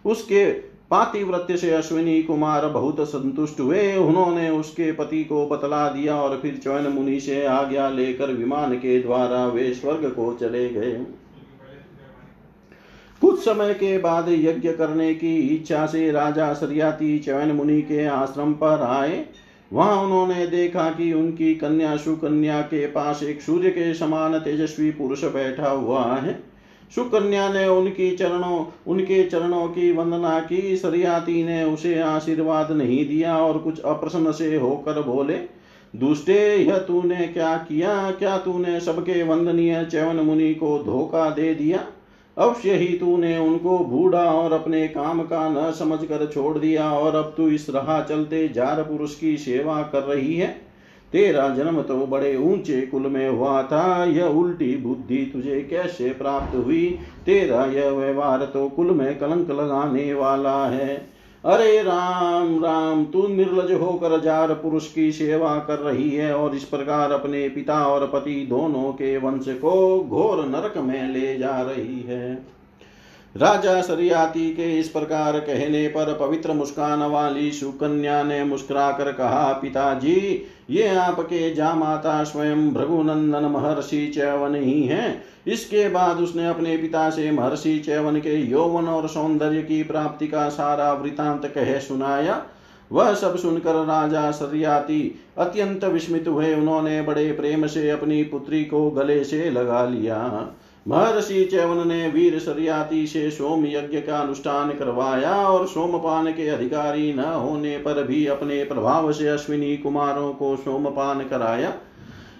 उसके 0.04 0.44
पातिव्रत्य 0.90 1.56
से 1.56 1.70
अश्विनी 1.70 2.22
कुमार 2.22 2.66
बहुत 2.66 2.96
संतुष्ट 3.00 3.60
हुए। 3.60 3.96
उन्होंने 3.96 4.50
उसके 4.50 4.92
पति 4.92 5.24
को 5.24 5.46
बतला 5.46 5.88
दिया 5.88 6.16
और 6.16 6.38
फिर 6.42 6.56
चयन 6.56 6.86
मुनि 6.92 7.20
से 7.20 7.44
आज्ञा 7.46 7.88
लेकर 7.88 8.32
विमान 8.32 8.74
के 8.74 9.00
द्वारा 9.02 9.46
वे 9.46 9.74
स्वर्ग 9.74 10.08
को 10.08 10.32
चले 10.40 10.68
गए। 10.68 10.92
कुछ 13.20 13.40
समय 13.40 13.74
के 13.74 13.98
बाद 13.98 14.26
यज्ञ 14.28 14.72
करने 14.72 15.14
की 15.14 15.36
इच्छा 15.38 15.86
से 15.86 16.10
राजा 16.10 16.52
सरियाती 16.54 17.18
चयन 17.18 17.52
मुनि 17.52 17.82
के 17.82 18.06
आश्रम 18.06 18.52
पर 18.52 18.82
आए। 18.82 19.26
वहाँ 19.72 20.04
उन्होंने 20.04 20.46
देखा 20.46 20.90
कि 20.90 21.12
उनकी 21.12 21.54
कन्या 21.54 21.96
सुकन्या 21.96 22.60
के 22.60 22.86
पास 22.86 23.22
एक 23.22 23.42
सूर्य 23.42 23.70
के 23.70 23.94
समान 23.94 24.38
तेजस्वी 24.38 24.90
पुरुष 24.90 25.24
बैठा 25.24 25.70
हुआ 25.70 26.04
है। 26.04 26.44
सुकन्या 26.94 27.52
ने 27.52 27.68
उनकी 27.68 28.16
चरणों, 28.16 28.66
उनके 28.86 29.24
चरणों 29.24 29.68
की 29.68 29.92
वंदना 29.92 30.40
की। 30.40 30.76
सरियाती 30.76 31.44
ने 31.44 31.64
उसे 31.64 32.00
आशीर्वाद 32.00 32.72
नहीं 32.72 33.08
दिया 33.08 33.38
और 33.38 33.58
कुछ 33.58 33.80
अप्रसन्न 33.80 34.32
से 34.32 34.56
होकर 34.56 35.02
बोले, 35.02 35.58
दुष्टे, 35.96 36.56
यह 36.56 36.78
तूने 36.78 37.26
क्या 37.26 37.56
किया? 37.56 38.10
क्या 38.10 38.38
तूने 38.38 38.80
सबके 38.80 39.22
वंदनीय 39.22 39.84
चैवन 39.84 40.16
मुनि 40.16 40.54
को 40.54 40.78
धोखा 40.78 41.30
दे 41.30 41.54
दिया? 41.54 41.86
अवश्य 42.38 42.74
ही 42.74 42.86
तूने 42.86 43.38
उनको 43.38 43.78
बूढ़ा 43.78 44.24
और 44.24 44.52
अपने 44.52 44.88
काम 44.88 45.22
का 45.22 45.48
न 45.48 45.72
समझ 45.72 45.98
कर 46.04 46.26
छोड़ 46.26 46.58
दिया 46.58 46.92
और 46.92 47.14
अब 47.14 47.34
तू 47.36 47.48
इस 47.48 47.70
राह 47.70 48.02
चलते 48.02 48.48
जार 48.48 48.82
पुरुष 48.82 49.14
की 49.14 49.36
सेवा 49.36 49.82
कर 49.82 50.02
रही 50.02 50.36
है। 50.36 50.46
तेरा 51.12 51.48
जन्म 51.48 51.82
तो 51.82 52.06
बड़े 52.06 52.36
ऊँचे 52.36 52.80
कुल 52.80 53.02
में 53.02 53.28
हुआ 53.28 53.62
था, 53.62 54.04
यह 54.04 54.24
उल्टी 54.24 54.76
बुद्धि 54.76 55.30
तुझे 55.32 55.60
कैसे 55.70 56.10
प्राप्त 56.10 56.56
हुई? 56.56 56.98
तेरा 57.26 57.64
यह 57.64 57.90
व्यवहार 57.90 58.44
तो 58.44 58.68
कुल 58.68 58.90
में 58.90 59.18
कलंक 59.18 59.50
लगाने 59.50 60.14
वाला 60.14 60.66
है। 60.66 61.17
अरे 61.48 61.82
राम 61.82 62.64
राम, 62.64 63.04
तू 63.04 63.26
निर्लज 63.28 63.72
होकर 63.72 64.20
जार 64.20 64.52
पुरुष 64.54 64.92
की 64.92 65.12
सेवा 65.12 65.58
कर 65.58 65.78
रही 65.78 66.10
है 66.10 66.34
और 66.36 66.54
इस 66.54 66.64
प्रकार 66.64 67.12
अपने 67.12 67.48
पिता 67.48 67.86
और 67.86 68.06
पति 68.06 68.34
दोनों 68.50 68.92
के 68.92 69.16
वंश 69.16 69.44
को 69.48 69.72
घोर 70.04 70.44
नरक 70.46 70.76
में 70.78 71.08
ले 71.08 71.38
जा 71.38 71.60
रही 71.60 72.00
है। 72.00 72.57
राजा 73.38 73.80
सरियाती 73.80 74.50
के 74.50 74.78
इस 74.78 74.88
प्रकार 74.88 75.38
कहने 75.38 75.88
पर 75.88 76.16
पवित्र 76.20 76.52
मुस्कान 76.52 77.02
वाली 77.02 77.50
सुकन्या 77.52 78.22
ने 78.22 78.44
मुस्कुरा 78.44 78.90
कर 78.90 79.12
कहा, 79.12 79.52
पिताजी, 79.52 80.46
ये 80.70 80.88
आपके 80.88 81.54
जामाता 81.54 82.24
स्वयं 82.24 82.74
भृगुनंदन 82.74 83.44
महर्षि 83.44 84.06
चैवन 84.06 84.54
ही 84.54 84.82
हैं। 84.82 85.22
इसके 85.46 85.88
बाद 85.88 86.18
उसने 86.18 86.48
अपने 86.48 86.76
पिता 86.76 87.10
से 87.10 87.30
महर्षि 87.30 87.78
चैवन 87.78 88.20
के 88.20 88.36
यौवन 88.40 88.84
और 88.84 89.08
सौंदर्य 89.08 89.62
की 89.62 89.82
प्राप्ति 89.82 90.26
का 90.26 90.48
सारा 90.48 90.92
वृतांत 90.92 91.46
कह 91.46 91.78
सुनाया। 91.78 92.42
वह 92.92 93.14
सब 93.14 93.36
सुनकर 93.36 93.74
राजा 93.74 94.30
सरियाती 94.30 95.20
अत्यंत 95.38 95.84
विस्मित 95.84 96.28
हुए। 96.28 96.54
उन्होंने 96.54 97.02
बड़े 97.02 97.32
प्रेम 97.32 97.66
से 97.66 97.90
अपनी 97.90 98.22
पुत्री 98.22 98.64
को 98.64 98.90
गले 98.90 99.24
से 99.24 99.50
लगा 99.50 99.84
लिया। 99.84 100.18
महर्षि 100.86 101.44
चैवन 101.44 101.88
ने 101.88 102.08
वीर 102.08 102.38
सरियाती 102.38 103.06
से 103.06 103.30
सोम 103.30 103.66
यज्ञ 103.66 104.00
का 104.00 104.18
अनुष्ठान 104.18 104.70
करवाया 104.70 105.34
और 105.34 105.66
सोमपान 105.66 106.32
के 106.32 106.48
अधिकारी 106.48 107.12
न 107.12 107.18
होने 107.18 107.76
पर 107.78 108.02
भी 108.02 108.26
अपने 108.26 108.62
प्रभाव 108.64 109.12
से 109.12 109.28
अश्विनी 109.28 109.76
कुमारों 109.76 110.32
को 110.32 110.56
सोमपान 110.56 111.20
कराया। 111.20 111.72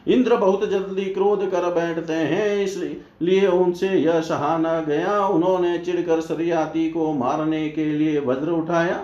इंद्र 0.09 0.37
बहुत 0.37 0.69
जल्दी 0.71 1.05
क्रोध 1.05 1.51
कर 1.51 1.71
बैठते 1.71 2.13
हैं, 2.13 2.65
इसलिए 2.65 3.47
उनसे 3.47 3.89
यह 3.89 4.21
सहा 4.21 4.57
न 4.59 4.85
गया। 4.89 5.19
उन्होंने 5.27 5.79
चिड़कर 5.79 6.21
सरियाती 6.21 6.89
को 6.91 7.13
मारने 7.13 7.69
के 7.69 7.85
लिए 7.85 8.21
वज्र 8.21 8.51
उठाया। 8.51 9.03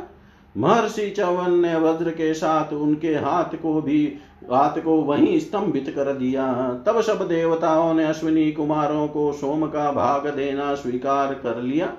महर्षि 0.54 1.08
चवन 1.10 1.58
ने 1.60 1.74
वज्र 1.76 2.10
के 2.10 2.32
साथ 2.34 2.72
उनके 2.72 3.14
हाथ 3.14 3.56
को 3.56 3.80
भी 3.82 4.06
हाथ 4.52 4.82
को 4.84 4.96
वहीं 4.96 5.40
स्तंभित 5.40 5.88
कर 5.88 6.12
दिया। 6.12 6.52
तब 6.86 7.00
सब 7.00 7.28
देवताओं 7.28 7.94
ने 7.94 8.04
अश्विनी 8.04 8.52
कुमारों 8.52 9.08
को 9.08 9.32
सोम 9.32 9.66
का 9.66 9.92
भाग 9.92 10.26
देना 10.26 10.74
स्वीकार 10.74 11.34
कर 11.34 11.62
लिया। 11.62 11.92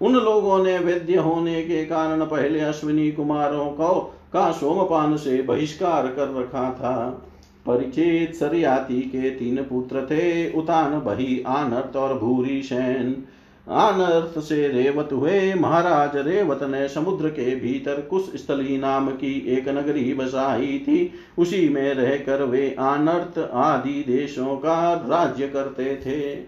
उन 0.00 0.12
लोगों 0.12 0.64
ने 0.64 0.78
वेद्य 0.78 1.16
होने 1.16 1.62
के 1.62 1.84
कारण 1.84 2.24
पहले 2.24 2.60
अश्विनी 2.60 3.12
कुमारों 3.12 3.66
को, 3.66 4.14
का 4.32 4.50
सोमपान 4.50 5.16
से 5.16 5.42
बहिष्कार 5.42 6.06
कर 6.06 6.40
रखा 6.40 6.70
था। 6.70 7.22
परिचित 7.66 8.34
सरियाती 8.34 9.00
के 9.00 9.30
तीन 9.30 9.56
पुत्र 9.56 10.06
थे, 10.06 10.52
उतान 10.52 11.00
बही 11.00 11.44
आनर्त 11.46 11.96
और 11.96 12.18
भूरी 12.18 12.62
सैन। 12.62 13.24
अनर्थ 13.70 14.38
से 14.40 14.68
रेवत 14.68 15.08
हुए 15.12 15.54
महाराज 15.54 16.16
रेवत 16.16 16.62
ने 16.62 16.88
समुद्र 16.88 17.28
के 17.28 17.54
भीतर 17.56 18.00
कुश 18.00 18.22
स्थली 18.22 18.76
नाम 18.78 19.08
की 19.08 19.32
एक 19.48 19.68
नगरी 19.68 20.14
बसाई 20.14 20.78
थी। 20.88 21.12
उसी 21.38 21.68
में 21.68 21.94
रहकर 21.94 22.42
वे 22.42 22.70
अनर्थ 22.78 23.38
आदि 23.54 24.04
देशों 24.06 24.56
का 24.56 24.92
राज्य 24.94 25.48
करते 25.48 25.96
थे। 25.96 26.44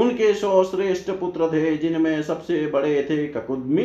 उनके 0.00 0.34
सौ 0.34 0.64
श्रेष्ठ 0.64 1.10
पुत्र 1.10 1.46
थे, 1.46 1.76
जिनमें 1.76 2.22
सबसे 2.22 2.66
बड़े 2.66 3.06
थे 3.10 3.26
ककुदमी। 3.26 3.84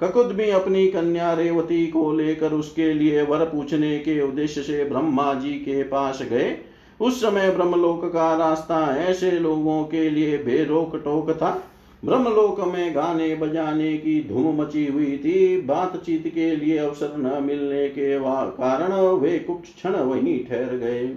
ककुदमी 0.00 0.50
अपनी 0.50 0.86
कन्या 0.86 1.32
रेवती 1.32 1.86
को 1.86 2.12
लेकर 2.12 2.52
उसके 2.52 2.92
लिए 2.94 3.22
वर 3.22 3.44
पूछने 3.44 3.98
के 3.98 4.20
उद्देश्य 4.22 4.62
से 4.62 4.84
ब्रह्मा 4.84 5.34
जी 5.34 5.52
के 5.52 5.82
पास 5.82 6.22
गए। 6.22 6.56
उस 7.00 7.20
समय 7.20 7.50
ब्रह्मलोक 7.50 8.04
का 8.04 8.34
रास्ता 8.36 8.96
ऐसे 8.96 9.30
लोगों 9.30 9.84
के 9.84 10.10
लिए 10.10 10.38
बेरोक 10.38 10.96
टोक 10.96 11.30
था। 11.30 11.70
ब्रह्मलोक 12.04 12.60
में 12.68 12.94
गाने 12.94 13.34
बजाने 13.34 13.96
की 13.96 14.20
धूम 14.28 14.60
मची 14.60 14.86
हुई 14.86 15.16
थी। 15.18 15.60
बातचीत 15.60 16.26
के 16.34 16.54
लिए 16.56 16.78
अवसर 16.78 17.16
न 17.16 17.42
मिलने 17.42 17.88
के 17.88 18.18
कारण 18.58 18.92
वे 19.20 19.38
कुछ 19.38 19.74
क्षण 19.74 19.96
वहीं 19.96 20.38
ठहर 20.44 20.76
गए। 20.76 21.08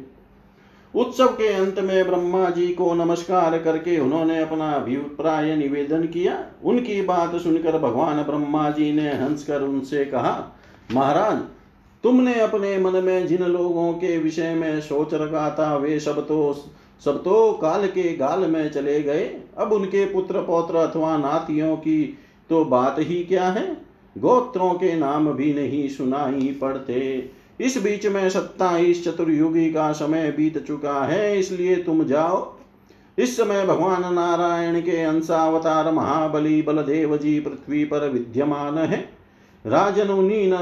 उत्सव 0.94 1.28
के 1.32 1.48
अंत 1.48 1.80
में 1.80 2.06
ब्रह्मा 2.06 2.50
जी 2.50 2.68
को 2.68 2.94
नमस्कार 2.94 3.58
करके 3.60 3.98
उन्होंने 4.00 4.40
अपना 4.40 4.72
अभिप्राय 4.72 5.56
निवेदन 5.56 6.04
किया। 6.06 6.38
उनकी 6.64 7.02
बात 7.02 7.36
सुनकर 7.36 7.78
भगवान 7.78 8.24
ब्रह्मा 8.24 8.70
जी 8.70 8.92
ने 8.92 9.10
हंसकर 9.14 9.62
उनसे 9.62 10.06
कहा, 10.06 10.58
महाराज, 10.94 11.38
तुमने 12.04 12.40
अपने 12.40 12.78
मन 12.78 13.04
में 13.04 13.28
जिन 13.28 13.44
लोगों 13.44 13.92
के 13.94 14.18
विषय 14.18 14.54
में 14.54 14.82
सोच 14.82 15.14
रखा 15.14 15.50
था, 15.50 15.76
वे 15.76 16.00
सब 16.00 16.28
तो 16.28 16.54
सब 17.02 17.18
तो 17.24 17.52
काल 17.54 17.86
के 17.88 18.16
गाल 18.18 18.46
में 18.46 18.70
चले 18.72 19.02
गए। 19.02 19.24
अब 19.58 19.72
उनके 19.74 20.06
पुत्र 20.06 20.42
पौत्र 20.42 20.76
अथवा 20.76 21.18
नातियों 21.18 21.76
की 21.78 22.18
तो 22.50 22.64
बात 22.66 22.96
ही 23.00 23.24
क्या 23.24 23.50
है? 23.50 23.66
गोत्रों 24.16 24.74
के 24.74 24.94
नाम 24.96 25.32
भी 25.32 25.54
नहीं 25.54 25.88
सुनाई 25.90 26.58
पड़ते। 26.62 27.30
इस 27.60 27.78
बीच 27.84 28.06
में 28.06 28.30
सत्ताईस 28.30 29.04
चतुर्युगी 29.06 29.70
का 29.72 29.92
समय 29.92 30.32
बीत 30.32 30.58
चुका 30.66 31.04
है, 31.06 31.40
इसलिए 31.40 31.76
तुम 31.76 32.04
जाओ। 32.04 32.56
इस 33.18 33.38
समय 33.38 33.66
भगवान 33.66 34.14
नारायण 34.14 34.80
के 34.82 35.02
अंशावतार 35.04 35.92
महाबली 35.92 36.62
बलदेव 36.62 37.18
जी 37.18 37.40
पृथ्वी 37.40 37.84
पर 37.86 38.10
विद्यमान 38.10 38.78
है। 38.78 39.17
राजनुनीन 39.68 40.54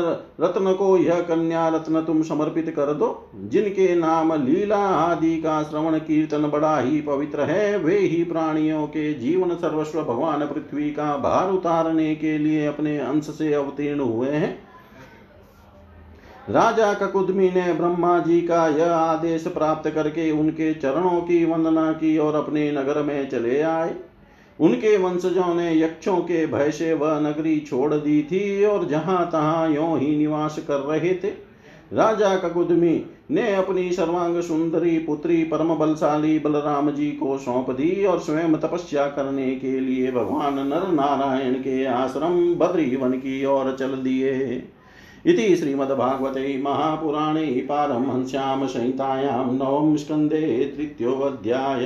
रत्न 0.41 0.73
को 0.73 0.97
यह 0.97 1.19
कन्या 1.21 1.67
रत्न 1.67 2.01
तुम 2.01 2.21
समर्पित 2.23 2.69
कर 2.69 2.93
दो। 2.93 3.29
जिनके 3.35 3.95
नाम 3.95 4.33
लीला 4.45 4.77
आदि 4.77 5.35
का 5.37 5.61
श्रवण 5.63 5.97
कीर्तन 5.97 6.47
बड़ा 6.47 6.77
ही 6.79 7.01
पवित्र 7.01 7.41
है, 7.41 7.77
वे 7.77 7.97
ही 7.97 8.23
प्राणियों 8.23 8.85
के 8.87 9.13
जीवन 9.13 9.55
सर्वस्व 9.55 10.01
भगवान 10.01 10.45
पृथ्वी 10.45 10.89
का 10.89 11.17
भार 11.17 11.51
उतारने 11.51 12.15
के 12.15 12.37
लिए 12.37 12.65
अपने 12.65 12.97
अंश 12.99 13.23
से 13.23 13.53
अवतीर्ण 13.53 13.99
हुए 13.99 14.29
हैं। 14.29 14.57
राजा 16.49 16.93
ककुदमी 16.93 17.49
ने 17.49 17.73
ब्रह्मा 17.73 18.19
जी 18.19 18.41
का 18.41 18.67
यह 18.67 18.93
आदेश 18.93 19.47
प्राप्त 19.47 19.89
करके 19.89 20.31
उनके 20.31 20.73
चरणों 20.73 21.21
की 21.21 21.45
वंदना 21.45 21.91
की 21.91 22.17
और 22.17 22.35
अपने 22.35 22.71
नगर 22.71 23.01
में 23.01 23.29
चले 23.29 23.61
आए। 23.61 23.95
उनके 24.59 24.97
वंशजों 24.97 25.53
ने 25.55 25.79
यक्षों 25.79 26.17
के 26.17 26.45
भय 26.47 26.71
से 26.71 26.93
वह 26.93 27.19
नगरी 27.19 27.59
छोड़ 27.59 27.93
दी 27.93 28.21
थी 28.23 28.65
और 28.65 28.87
जहाँ 28.87 29.25
तहां 29.31 29.73
यो 29.73 29.95
ही 29.95 30.15
निवास 30.17 30.59
कर 30.67 30.79
रहे 30.81 31.13
थे। 31.13 31.31
राजा 31.93 32.35
ककुदमी 32.35 33.05
ने 33.31 33.53
अपनी 33.55 33.91
सर्वांग 33.91 34.41
सुंदरी 34.41 34.97
पुत्री 34.99 35.43
परम 35.43 35.75
बलशाली 35.75 36.39
बलराम 36.39 36.89
जी 36.91 37.11
को 37.11 37.37
सौंप 37.37 37.69
दी 37.69 38.05
और 38.05 38.19
स्वयं 38.19 38.55
तपस्या 38.55 39.05
करने 39.07 39.55
के 39.55 39.79
लिए 39.79 40.11
भगवान 40.11 40.67
नर 40.67 40.87
नारायण 40.87 41.53
के 41.53 41.85
आश्रम 41.85 42.55
बद्री 42.55 42.95
वन 42.95 43.11
की 43.11 43.45
ओर 43.45 43.75
चल 43.79 43.91
दिए। 44.03 44.31
इति 45.25 45.55
श्रीमद्भागवते 45.55 46.61
महापुराणे 46.61 47.45
पारमहंस्यां 47.45 48.67
संहितायां 48.67 49.45
नवम 49.55 49.95
स्कन्धे 49.95 50.73
तृतीयोऽध्याय। 50.77 51.85